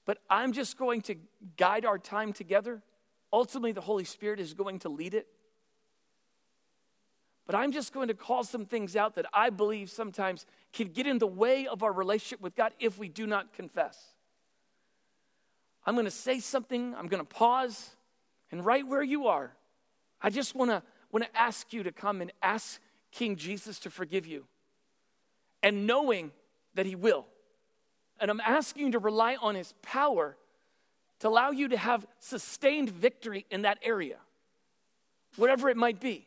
But 0.05 0.19
I'm 0.31 0.53
just 0.53 0.79
going 0.79 1.03
to 1.03 1.17
guide 1.57 1.85
our 1.85 1.99
time 1.99 2.33
together 2.33 2.83
Ultimately, 3.33 3.73
the 3.73 3.81
Holy 3.81 4.05
Spirit 4.05 4.41
is 4.41 4.55
going 4.55 4.79
to 4.81 4.89
lead 4.89 5.15
it. 5.15 5.27
But 7.47 7.55
I'm 7.55 7.71
just 7.71 7.93
going 7.93 8.09
to 8.09 8.15
call 8.15 8.45
some 8.45 8.67
things 8.67 8.97
out 8.97 9.15
that 9.17 9.27
I 9.33 9.51
believe 9.51 9.91
sometimes 9.91 10.47
can 10.73 10.89
get 10.89 11.07
in 11.07 11.19
the 11.19 11.27
way 11.27 11.67
of 11.67 11.83
our 11.83 11.93
relationship 11.93 12.41
with 12.41 12.57
God 12.57 12.73
if 12.81 12.99
we 12.99 13.09
do 13.09 13.27
not 13.27 13.53
confess. 13.53 14.15
I'm 15.87 15.95
going 15.95 16.05
to 16.05 16.11
say 16.11 16.41
something, 16.41 16.95
I'm 16.95 17.07
going 17.07 17.25
to 17.25 17.29
pause, 17.29 17.91
and 18.51 18.65
right 18.65 18.87
where 18.87 19.03
you 19.03 19.29
are, 19.29 19.53
I 20.21 20.31
just 20.31 20.55
want 20.55 20.71
to 20.71 20.83
want 21.13 21.25
to 21.25 21.41
ask 21.41 21.73
you 21.73 21.83
to 21.85 21.93
come 21.93 22.21
and 22.21 22.33
ask 22.43 22.81
King 23.13 23.37
Jesus 23.37 23.79
to 23.81 23.91
forgive 23.91 24.27
you. 24.27 24.45
And 25.63 25.87
knowing 25.87 26.33
that 26.75 26.85
he 26.85 26.95
will. 26.95 27.27
And 28.21 28.31
I'm 28.31 28.41
asking 28.41 28.87
you 28.87 28.93
to 28.93 28.99
rely 28.99 29.37
on 29.41 29.55
his 29.55 29.73
power 29.83 30.37
to 31.21 31.29
allow 31.29 31.51
you 31.51 31.69
to 31.69 31.77
have 31.77 32.07
sustained 32.19 32.91
victory 32.91 33.47
in 33.51 33.63
that 33.63 33.79
area, 33.83 34.17
whatever 35.37 35.69
it 35.71 35.77
might 35.77 36.01
be. 36.01 36.27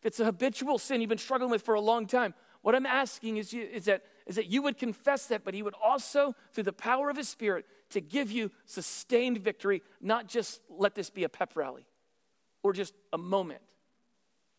If 0.00 0.06
it's 0.06 0.20
a 0.20 0.24
habitual 0.24 0.78
sin 0.78 1.00
you've 1.00 1.08
been 1.08 1.18
struggling 1.18 1.50
with 1.50 1.62
for 1.62 1.74
a 1.74 1.80
long 1.80 2.06
time, 2.06 2.34
what 2.62 2.74
I'm 2.74 2.86
asking 2.86 3.38
is, 3.38 3.52
you, 3.52 3.62
is, 3.62 3.86
that, 3.86 4.04
is 4.26 4.36
that 4.36 4.46
you 4.46 4.62
would 4.62 4.78
confess 4.78 5.26
that, 5.26 5.44
but 5.44 5.54
He 5.54 5.62
would 5.62 5.74
also, 5.82 6.34
through 6.52 6.64
the 6.64 6.72
power 6.72 7.10
of 7.10 7.16
His 7.16 7.28
Spirit, 7.28 7.66
to 7.90 8.00
give 8.00 8.30
you 8.30 8.50
sustained 8.64 9.38
victory, 9.38 9.82
not 10.00 10.28
just 10.28 10.60
let 10.68 10.94
this 10.94 11.10
be 11.10 11.24
a 11.24 11.28
pep 11.28 11.52
rally 11.54 11.86
or 12.62 12.72
just 12.72 12.94
a 13.12 13.18
moment. 13.18 13.62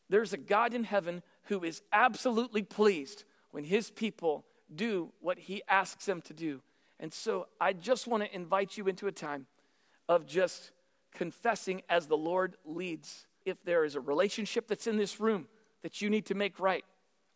There's 0.09 0.33
a 0.33 0.37
God 0.37 0.73
in 0.73 0.83
heaven 0.83 1.21
who 1.43 1.63
is 1.63 1.81
absolutely 1.91 2.63
pleased 2.63 3.25
when 3.51 3.63
His 3.63 3.89
people 3.89 4.45
do 4.73 5.11
what 5.19 5.37
He 5.37 5.61
asks 5.67 6.05
them 6.05 6.21
to 6.21 6.33
do. 6.33 6.61
And 6.99 7.13
so 7.13 7.47
I 7.59 7.73
just 7.73 8.07
want 8.07 8.23
to 8.23 8.33
invite 8.33 8.77
you 8.77 8.87
into 8.87 9.07
a 9.07 9.11
time 9.11 9.45
of 10.09 10.25
just 10.25 10.71
confessing 11.13 11.81
as 11.89 12.07
the 12.07 12.17
Lord 12.17 12.55
leads. 12.65 13.27
If 13.45 13.63
there 13.63 13.83
is 13.83 13.95
a 13.95 14.01
relationship 14.01 14.67
that's 14.67 14.87
in 14.87 14.97
this 14.97 15.19
room 15.19 15.47
that 15.83 16.01
you 16.01 16.09
need 16.09 16.25
to 16.27 16.35
make 16.35 16.59
right, 16.59 16.85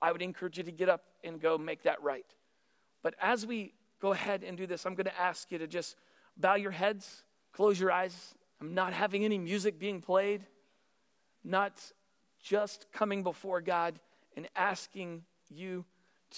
I 0.01 0.11
would 0.11 0.21
encourage 0.21 0.57
you 0.57 0.63
to 0.63 0.71
get 0.71 0.89
up 0.89 1.03
and 1.23 1.39
go 1.39 1.57
make 1.57 1.83
that 1.83 2.01
right. 2.01 2.25
But 3.03 3.15
as 3.21 3.45
we 3.45 3.73
go 4.01 4.11
ahead 4.11 4.43
and 4.43 4.57
do 4.57 4.65
this, 4.65 4.85
I'm 4.85 4.95
going 4.95 5.05
to 5.05 5.19
ask 5.19 5.51
you 5.51 5.59
to 5.59 5.67
just 5.67 5.95
bow 6.35 6.55
your 6.55 6.71
heads, 6.71 7.23
close 7.53 7.79
your 7.79 7.91
eyes. 7.91 8.33
I'm 8.59 8.73
not 8.73 8.93
having 8.93 9.23
any 9.23 9.37
music 9.37 9.79
being 9.79 10.01
played, 10.01 10.45
not 11.43 11.79
just 12.43 12.87
coming 12.91 13.23
before 13.23 13.61
God 13.61 13.99
and 14.35 14.47
asking 14.55 15.23
you 15.49 15.85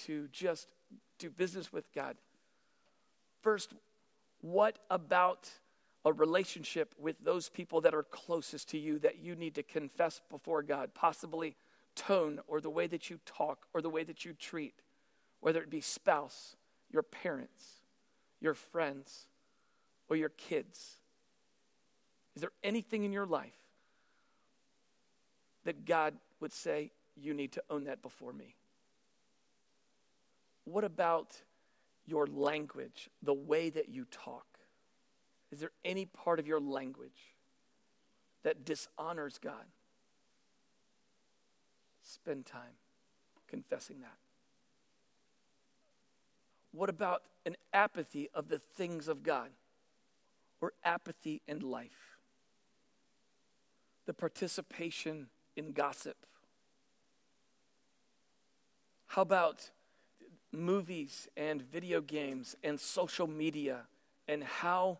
to 0.04 0.28
just 0.28 0.68
do 1.18 1.30
business 1.30 1.72
with 1.72 1.92
God. 1.94 2.16
First, 3.40 3.74
what 4.40 4.78
about 4.90 5.48
a 6.04 6.12
relationship 6.12 6.94
with 6.98 7.16
those 7.22 7.48
people 7.48 7.80
that 7.82 7.94
are 7.94 8.02
closest 8.02 8.68
to 8.70 8.78
you 8.78 8.98
that 8.98 9.18
you 9.18 9.34
need 9.36 9.54
to 9.54 9.62
confess 9.62 10.20
before 10.30 10.62
God? 10.62 10.90
Possibly 10.94 11.56
tone 11.94 12.40
or 12.46 12.60
the 12.60 12.70
way 12.70 12.86
that 12.86 13.08
you 13.08 13.20
talk 13.24 13.66
or 13.72 13.80
the 13.80 13.90
way 13.90 14.04
that 14.04 14.24
you 14.24 14.32
treat, 14.32 14.74
whether 15.40 15.62
it 15.62 15.70
be 15.70 15.80
spouse, 15.80 16.56
your 16.94 17.02
parents, 17.02 17.82
your 18.40 18.54
friends, 18.54 19.26
or 20.08 20.14
your 20.14 20.28
kids. 20.28 20.98
Is 22.36 22.40
there 22.40 22.52
anything 22.62 23.02
in 23.02 23.12
your 23.12 23.26
life 23.26 23.58
that 25.64 25.84
God 25.84 26.14
would 26.38 26.52
say, 26.52 26.92
you 27.16 27.34
need 27.34 27.50
to 27.52 27.62
own 27.68 27.84
that 27.84 28.00
before 28.00 28.32
me? 28.32 28.54
What 30.64 30.84
about 30.84 31.36
your 32.06 32.28
language, 32.28 33.10
the 33.22 33.34
way 33.34 33.70
that 33.70 33.88
you 33.88 34.06
talk? 34.10 34.46
Is 35.50 35.58
there 35.58 35.72
any 35.84 36.06
part 36.06 36.38
of 36.38 36.46
your 36.46 36.60
language 36.60 37.34
that 38.44 38.64
dishonors 38.64 39.38
God? 39.38 39.64
Spend 42.02 42.46
time 42.46 42.78
confessing 43.48 44.00
that. 44.02 44.18
What 46.74 46.90
about 46.90 47.22
an 47.46 47.54
apathy 47.72 48.28
of 48.34 48.48
the 48.48 48.58
things 48.58 49.06
of 49.06 49.22
God 49.22 49.50
or 50.60 50.72
apathy 50.84 51.40
in 51.46 51.60
life? 51.60 52.18
The 54.06 54.12
participation 54.12 55.28
in 55.56 55.70
gossip. 55.70 56.16
How 59.06 59.22
about 59.22 59.70
movies 60.50 61.28
and 61.36 61.62
video 61.62 62.00
games 62.00 62.56
and 62.64 62.80
social 62.80 63.28
media 63.28 63.82
and 64.26 64.42
how 64.42 64.98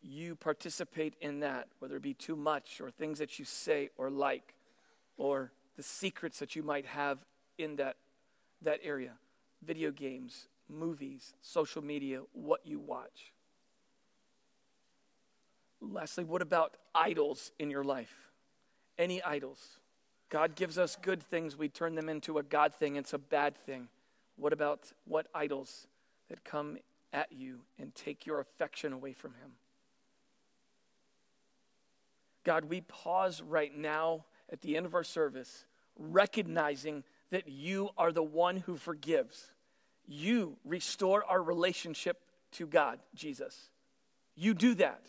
you 0.00 0.36
participate 0.36 1.14
in 1.20 1.40
that, 1.40 1.66
whether 1.80 1.96
it 1.96 2.02
be 2.02 2.14
too 2.14 2.36
much 2.36 2.80
or 2.80 2.88
things 2.88 3.18
that 3.18 3.40
you 3.40 3.44
say 3.44 3.90
or 3.96 4.10
like, 4.10 4.54
or 5.16 5.50
the 5.76 5.82
secrets 5.82 6.38
that 6.38 6.54
you 6.54 6.62
might 6.62 6.86
have 6.86 7.18
in 7.58 7.76
that, 7.76 7.96
that 8.62 8.78
area 8.84 9.14
video 9.64 9.90
games, 9.90 10.48
movies, 10.68 11.34
social 11.42 11.82
media, 11.82 12.20
what 12.32 12.60
you 12.64 12.78
watch. 12.78 13.32
Lastly, 15.80 16.24
what 16.24 16.42
about 16.42 16.76
idols 16.94 17.52
in 17.58 17.70
your 17.70 17.84
life? 17.84 18.30
Any 18.98 19.22
idols? 19.22 19.78
God 20.28 20.54
gives 20.54 20.78
us 20.78 20.96
good 21.00 21.22
things, 21.22 21.58
we 21.58 21.68
turn 21.68 21.94
them 21.94 22.08
into 22.08 22.38
a 22.38 22.42
God 22.42 22.74
thing, 22.74 22.96
it's 22.96 23.12
a 23.12 23.18
bad 23.18 23.56
thing. 23.56 23.88
What 24.36 24.52
about 24.52 24.92
what 25.04 25.26
idols 25.34 25.86
that 26.28 26.44
come 26.44 26.78
at 27.12 27.30
you 27.32 27.60
and 27.78 27.94
take 27.94 28.24
your 28.24 28.40
affection 28.40 28.92
away 28.92 29.12
from 29.12 29.32
Him? 29.32 29.52
God, 32.44 32.64
we 32.64 32.80
pause 32.80 33.42
right 33.42 33.76
now 33.76 34.24
at 34.50 34.60
the 34.62 34.76
end 34.76 34.86
of 34.86 34.94
our 34.94 35.04
service, 35.04 35.64
recognizing 35.98 37.04
that 37.30 37.48
you 37.48 37.90
are 37.96 38.12
the 38.12 38.22
one 38.22 38.58
who 38.58 38.76
forgives. 38.76 39.50
You 40.14 40.56
restore 40.64 41.24
our 41.24 41.42
relationship 41.42 42.18
to 42.52 42.66
God, 42.66 42.98
Jesus. 43.14 43.70
You 44.34 44.52
do 44.52 44.74
that. 44.74 45.06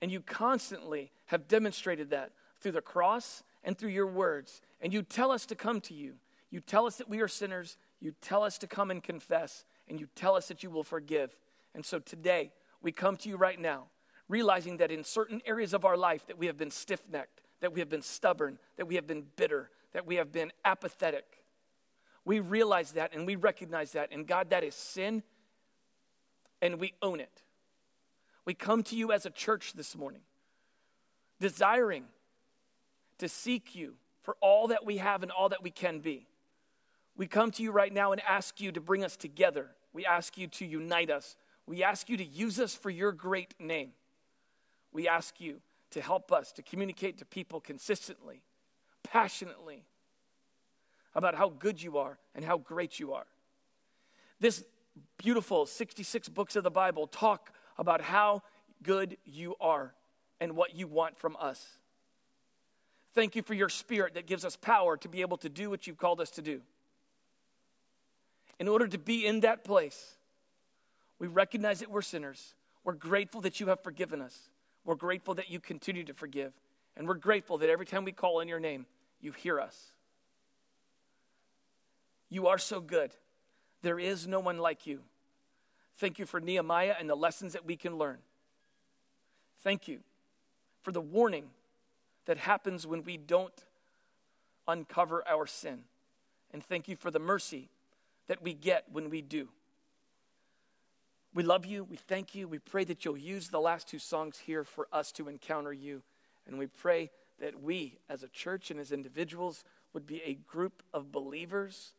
And 0.00 0.12
you 0.12 0.20
constantly 0.20 1.10
have 1.26 1.48
demonstrated 1.48 2.10
that 2.10 2.32
through 2.60 2.72
the 2.72 2.80
cross 2.80 3.42
and 3.64 3.76
through 3.76 3.90
your 3.90 4.06
words. 4.06 4.62
And 4.80 4.92
you 4.92 5.02
tell 5.02 5.30
us 5.30 5.44
to 5.46 5.54
come 5.54 5.80
to 5.82 5.94
you. 5.94 6.14
You 6.50 6.60
tell 6.60 6.86
us 6.86 6.96
that 6.96 7.08
we 7.08 7.20
are 7.20 7.28
sinners 7.28 7.76
you 8.00 8.14
tell 8.22 8.42
us 8.42 8.58
to 8.58 8.66
come 8.66 8.90
and 8.90 9.02
confess, 9.02 9.64
and 9.88 10.00
you 10.00 10.08
tell 10.14 10.34
us 10.34 10.48
that 10.48 10.62
you 10.62 10.70
will 10.70 10.82
forgive. 10.82 11.36
And 11.74 11.84
so 11.84 11.98
today, 11.98 12.50
we 12.82 12.92
come 12.92 13.16
to 13.18 13.28
you 13.28 13.36
right 13.36 13.60
now, 13.60 13.84
realizing 14.28 14.78
that 14.78 14.90
in 14.90 15.04
certain 15.04 15.42
areas 15.44 15.74
of 15.74 15.84
our 15.84 15.96
life 15.96 16.26
that 16.26 16.38
we 16.38 16.46
have 16.46 16.56
been 16.56 16.70
stiff-necked, 16.70 17.42
that 17.60 17.74
we 17.74 17.80
have 17.80 17.90
been 17.90 18.02
stubborn, 18.02 18.58
that 18.78 18.88
we 18.88 18.94
have 18.94 19.06
been 19.06 19.24
bitter, 19.36 19.70
that 19.92 20.06
we 20.06 20.16
have 20.16 20.32
been 20.32 20.50
apathetic. 20.64 21.39
We 22.24 22.40
realize 22.40 22.92
that 22.92 23.14
and 23.14 23.26
we 23.26 23.36
recognize 23.36 23.92
that. 23.92 24.10
And 24.12 24.26
God, 24.26 24.50
that 24.50 24.64
is 24.64 24.74
sin, 24.74 25.22
and 26.62 26.78
we 26.78 26.94
own 27.02 27.20
it. 27.20 27.42
We 28.44 28.54
come 28.54 28.82
to 28.84 28.96
you 28.96 29.12
as 29.12 29.26
a 29.26 29.30
church 29.30 29.74
this 29.74 29.96
morning, 29.96 30.22
desiring 31.40 32.04
to 33.18 33.28
seek 33.28 33.74
you 33.74 33.94
for 34.22 34.36
all 34.40 34.68
that 34.68 34.84
we 34.84 34.98
have 34.98 35.22
and 35.22 35.30
all 35.30 35.48
that 35.50 35.62
we 35.62 35.70
can 35.70 36.00
be. 36.00 36.26
We 37.16 37.26
come 37.26 37.50
to 37.52 37.62
you 37.62 37.70
right 37.70 37.92
now 37.92 38.12
and 38.12 38.20
ask 38.22 38.60
you 38.60 38.72
to 38.72 38.80
bring 38.80 39.04
us 39.04 39.16
together. 39.16 39.68
We 39.92 40.06
ask 40.06 40.38
you 40.38 40.46
to 40.48 40.64
unite 40.64 41.10
us. 41.10 41.36
We 41.66 41.82
ask 41.82 42.08
you 42.08 42.16
to 42.16 42.24
use 42.24 42.58
us 42.58 42.74
for 42.74 42.90
your 42.90 43.12
great 43.12 43.54
name. 43.60 43.92
We 44.92 45.06
ask 45.06 45.40
you 45.40 45.60
to 45.90 46.00
help 46.00 46.32
us 46.32 46.52
to 46.52 46.62
communicate 46.62 47.18
to 47.18 47.24
people 47.24 47.60
consistently, 47.60 48.42
passionately 49.02 49.84
about 51.14 51.34
how 51.34 51.48
good 51.48 51.82
you 51.82 51.98
are 51.98 52.18
and 52.34 52.44
how 52.44 52.58
great 52.58 52.98
you 52.98 53.12
are. 53.12 53.26
This 54.38 54.64
beautiful 55.18 55.66
66 55.66 56.28
books 56.28 56.56
of 56.56 56.64
the 56.64 56.70
Bible 56.70 57.06
talk 57.06 57.52
about 57.78 58.00
how 58.00 58.42
good 58.82 59.16
you 59.24 59.54
are 59.60 59.94
and 60.40 60.56
what 60.56 60.74
you 60.74 60.86
want 60.86 61.18
from 61.18 61.36
us. 61.38 61.64
Thank 63.14 63.34
you 63.34 63.42
for 63.42 63.54
your 63.54 63.68
spirit 63.68 64.14
that 64.14 64.26
gives 64.26 64.44
us 64.44 64.56
power 64.56 64.96
to 64.98 65.08
be 65.08 65.20
able 65.20 65.36
to 65.38 65.48
do 65.48 65.68
what 65.68 65.86
you've 65.86 65.98
called 65.98 66.20
us 66.20 66.30
to 66.32 66.42
do 66.42 66.62
in 68.60 68.68
order 68.68 68.86
to 68.86 68.98
be 68.98 69.26
in 69.26 69.40
that 69.40 69.64
place, 69.64 70.16
we 71.18 71.26
recognize 71.26 71.80
that 71.80 71.90
we're 71.90 72.02
sinners. 72.02 72.54
We're 72.84 72.92
grateful 72.92 73.40
that 73.40 73.58
you 73.58 73.68
have 73.68 73.82
forgiven 73.82 74.20
us. 74.20 74.38
We're 74.84 74.96
grateful 74.96 75.34
that 75.34 75.50
you 75.50 75.60
continue 75.60 76.04
to 76.04 76.14
forgive. 76.14 76.52
And 76.96 77.08
we're 77.08 77.14
grateful 77.14 77.56
that 77.58 77.70
every 77.70 77.86
time 77.86 78.04
we 78.04 78.12
call 78.12 78.40
in 78.40 78.48
your 78.48 78.60
name, 78.60 78.84
you 79.20 79.32
hear 79.32 79.58
us. 79.58 79.92
You 82.30 82.46
are 82.46 82.58
so 82.58 82.80
good. 82.80 83.10
There 83.82 83.98
is 83.98 84.26
no 84.26 84.40
one 84.40 84.58
like 84.58 84.86
you. 84.86 85.00
Thank 85.98 86.18
you 86.18 86.24
for 86.24 86.40
Nehemiah 86.40 86.94
and 86.98 87.10
the 87.10 87.14
lessons 87.14 87.52
that 87.52 87.66
we 87.66 87.76
can 87.76 87.98
learn. 87.98 88.18
Thank 89.62 89.88
you 89.88 90.00
for 90.82 90.92
the 90.92 91.00
warning 91.00 91.50
that 92.24 92.38
happens 92.38 92.86
when 92.86 93.02
we 93.02 93.16
don't 93.16 93.64
uncover 94.66 95.26
our 95.28 95.46
sin. 95.46 95.80
And 96.52 96.64
thank 96.64 96.88
you 96.88 96.96
for 96.96 97.10
the 97.10 97.18
mercy 97.18 97.68
that 98.28 98.42
we 98.42 98.54
get 98.54 98.84
when 98.92 99.10
we 99.10 99.20
do. 99.20 99.48
We 101.34 101.42
love 101.42 101.66
you. 101.66 101.84
We 101.84 101.96
thank 101.96 102.34
you. 102.34 102.48
We 102.48 102.58
pray 102.58 102.84
that 102.84 103.04
you'll 103.04 103.16
use 103.16 103.48
the 103.48 103.60
last 103.60 103.88
two 103.88 103.98
songs 103.98 104.38
here 104.38 104.64
for 104.64 104.88
us 104.92 105.12
to 105.12 105.28
encounter 105.28 105.72
you. 105.72 106.02
And 106.46 106.58
we 106.58 106.66
pray 106.66 107.10
that 107.40 107.62
we, 107.62 107.98
as 108.08 108.22
a 108.22 108.28
church 108.28 108.70
and 108.70 108.80
as 108.80 108.92
individuals, 108.92 109.64
would 109.92 110.06
be 110.06 110.22
a 110.24 110.34
group 110.34 110.82
of 110.92 111.12
believers 111.12 111.92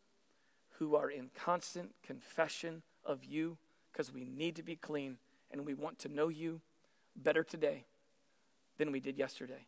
who 0.82 0.96
are 0.96 1.12
in 1.12 1.30
constant 1.36 1.94
confession 2.04 2.82
of 3.06 3.24
you 3.24 3.56
because 3.92 4.12
we 4.12 4.26
need 4.26 4.56
to 4.56 4.64
be 4.64 4.76
clean 4.76 5.16
and 5.52 5.64
we 5.64 5.76
want 5.76 6.00
to 6.00 6.10
know 6.10 6.28
you 6.28 6.60
better 7.16 7.44
today 7.44 7.86
than 8.80 8.92
we 8.92 9.00
did 9.00 9.16
yesterday. 9.16 9.68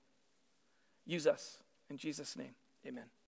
Use 1.05 1.27
us. 1.27 1.59
In 1.87 1.97
Jesus' 1.97 2.35
name, 2.35 2.55
amen. 2.87 3.13